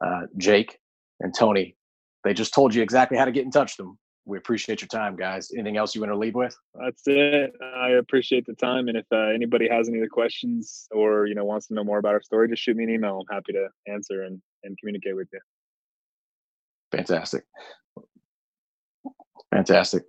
uh, 0.05 0.21
Jake 0.37 0.79
and 1.19 1.33
Tony, 1.37 1.75
they 2.23 2.33
just 2.33 2.53
told 2.53 2.73
you 2.73 2.81
exactly 2.81 3.17
how 3.17 3.25
to 3.25 3.31
get 3.31 3.45
in 3.45 3.51
touch 3.51 3.77
with 3.77 3.85
them 3.85 3.97
we 4.29 4.37
appreciate 4.37 4.81
your 4.81 4.87
time, 4.87 5.15
guys. 5.15 5.51
Anything 5.53 5.77
else 5.77 5.95
you 5.95 6.01
want 6.01 6.13
to 6.13 6.17
leave 6.17 6.35
with? 6.35 6.55
That's 6.75 7.01
it. 7.07 7.51
I 7.75 7.89
appreciate 7.91 8.45
the 8.45 8.53
time, 8.53 8.87
and 8.87 8.95
if 8.95 9.05
uh, 9.11 9.33
anybody 9.33 9.67
has 9.67 9.89
any 9.89 9.97
other 9.97 10.07
questions 10.07 10.87
or 10.91 11.25
you 11.25 11.35
know 11.35 11.43
wants 11.43 11.67
to 11.67 11.73
know 11.73 11.83
more 11.83 11.97
about 11.97 12.13
our 12.13 12.21
story, 12.21 12.47
just 12.47 12.61
shoot 12.61 12.77
me 12.77 12.83
an 12.83 12.91
email. 12.91 13.19
I'm 13.19 13.35
happy 13.35 13.53
to 13.53 13.67
answer 13.91 14.23
and 14.23 14.39
and 14.63 14.77
communicate 14.77 15.15
with 15.15 15.27
you. 15.33 15.39
Fantastic. 16.91 17.43
Fantastic. 19.51 20.03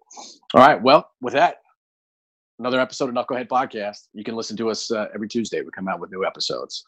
All 0.55 0.61
right. 0.67 0.81
Well, 0.81 1.11
with 1.21 1.35
that, 1.35 1.57
another 2.61 2.79
episode 2.79 3.09
of 3.09 3.15
Knucklehead 3.15 3.49
Podcast. 3.49 4.09
You 4.13 4.23
can 4.23 4.37
listen 4.37 4.57
to 4.59 4.69
us 4.71 4.91
uh, 4.91 5.07
every 5.15 5.29
Tuesday. 5.29 5.63
We 5.63 5.71
come 5.75 5.89
out 5.89 5.99
with 5.99 6.13
new 6.13 6.27
episodes. 6.27 6.85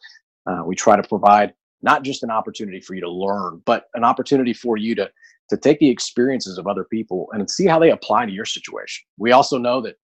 Uh, 0.46 0.62
we 0.64 0.76
try 0.76 0.96
to 0.96 1.02
provide 1.02 1.54
not 1.80 2.04
just 2.04 2.22
an 2.22 2.30
opportunity 2.30 2.78
for 2.78 2.94
you 2.94 3.00
to 3.00 3.10
learn, 3.10 3.62
but 3.64 3.86
an 3.94 4.04
opportunity 4.04 4.52
for 4.52 4.76
you 4.76 4.94
to 4.94 5.10
to 5.48 5.56
take 5.56 5.78
the 5.80 5.88
experiences 5.88 6.56
of 6.56 6.66
other 6.66 6.84
people 6.84 7.28
and 7.32 7.50
see 7.50 7.66
how 7.66 7.78
they 7.78 7.90
apply 7.90 8.24
to 8.24 8.32
your 8.32 8.44
situation. 8.44 9.04
We 9.18 9.32
also 9.32 9.58
know 9.58 9.80
that 9.80 9.96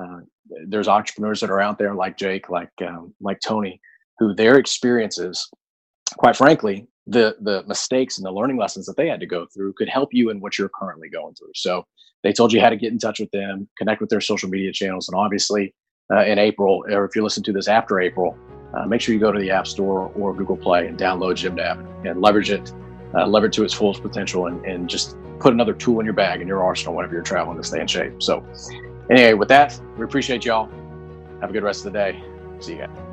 uh, 0.00 0.20
there's 0.66 0.88
entrepreneurs 0.88 1.40
that 1.40 1.50
are 1.50 1.60
out 1.60 1.78
there 1.78 1.94
like 1.94 2.16
Jake, 2.16 2.48
like 2.48 2.70
um, 2.86 3.12
like 3.20 3.40
Tony, 3.40 3.80
who 4.18 4.34
their 4.34 4.56
experiences, 4.56 5.48
quite 6.16 6.36
frankly, 6.36 6.86
the 7.08 7.36
the 7.40 7.64
mistakes 7.66 8.18
and 8.18 8.26
the 8.26 8.30
learning 8.30 8.58
lessons 8.58 8.86
that 8.86 8.96
they 8.96 9.08
had 9.08 9.20
to 9.20 9.26
go 9.26 9.46
through 9.46 9.72
could 9.72 9.88
help 9.88 10.10
you 10.12 10.30
in 10.30 10.40
what 10.40 10.58
you're 10.58 10.68
currently 10.68 11.08
going 11.08 11.34
through. 11.34 11.52
So 11.54 11.84
they 12.22 12.32
told 12.32 12.52
you 12.52 12.60
how 12.60 12.68
to 12.68 12.76
get 12.76 12.92
in 12.92 12.98
touch 12.98 13.18
with 13.18 13.30
them, 13.30 13.68
connect 13.78 14.00
with 14.00 14.10
their 14.10 14.20
social 14.20 14.48
media 14.48 14.72
channels, 14.72 15.08
and 15.08 15.16
obviously 15.16 15.74
uh, 16.12 16.24
in 16.24 16.38
April, 16.38 16.84
or 16.90 17.04
if 17.04 17.16
you 17.16 17.22
listen 17.22 17.42
to 17.44 17.52
this 17.52 17.68
after 17.68 18.00
April, 18.00 18.36
uh, 18.74 18.86
make 18.86 19.00
sure 19.00 19.14
you 19.14 19.20
go 19.20 19.32
to 19.32 19.38
the 19.38 19.50
App 19.50 19.66
Store 19.66 20.12
or 20.14 20.34
Google 20.34 20.56
Play 20.56 20.86
and 20.86 20.98
download 20.98 21.34
GymNav 21.34 22.06
and 22.06 22.20
leverage 22.20 22.50
it 22.50 22.72
uh, 23.14 23.26
lever 23.26 23.48
to 23.48 23.64
its 23.64 23.72
fullest 23.72 24.02
potential 24.02 24.46
and, 24.46 24.64
and 24.66 24.88
just 24.88 25.16
put 25.40 25.52
another 25.52 25.72
tool 25.72 26.00
in 26.00 26.04
your 26.04 26.14
bag 26.14 26.40
in 26.40 26.48
your 26.48 26.62
arsenal 26.62 26.94
whenever 26.94 27.14
you're 27.14 27.22
traveling 27.22 27.56
to 27.56 27.64
stay 27.64 27.80
in 27.80 27.86
shape. 27.86 28.22
So, 28.22 28.44
anyway, 29.10 29.34
with 29.34 29.48
that, 29.48 29.80
we 29.96 30.04
appreciate 30.04 30.44
y'all. 30.44 30.68
Have 31.40 31.50
a 31.50 31.52
good 31.52 31.62
rest 31.62 31.86
of 31.86 31.92
the 31.92 31.98
day. 31.98 32.22
See 32.60 32.72
you 32.72 32.78
guys. 32.78 33.07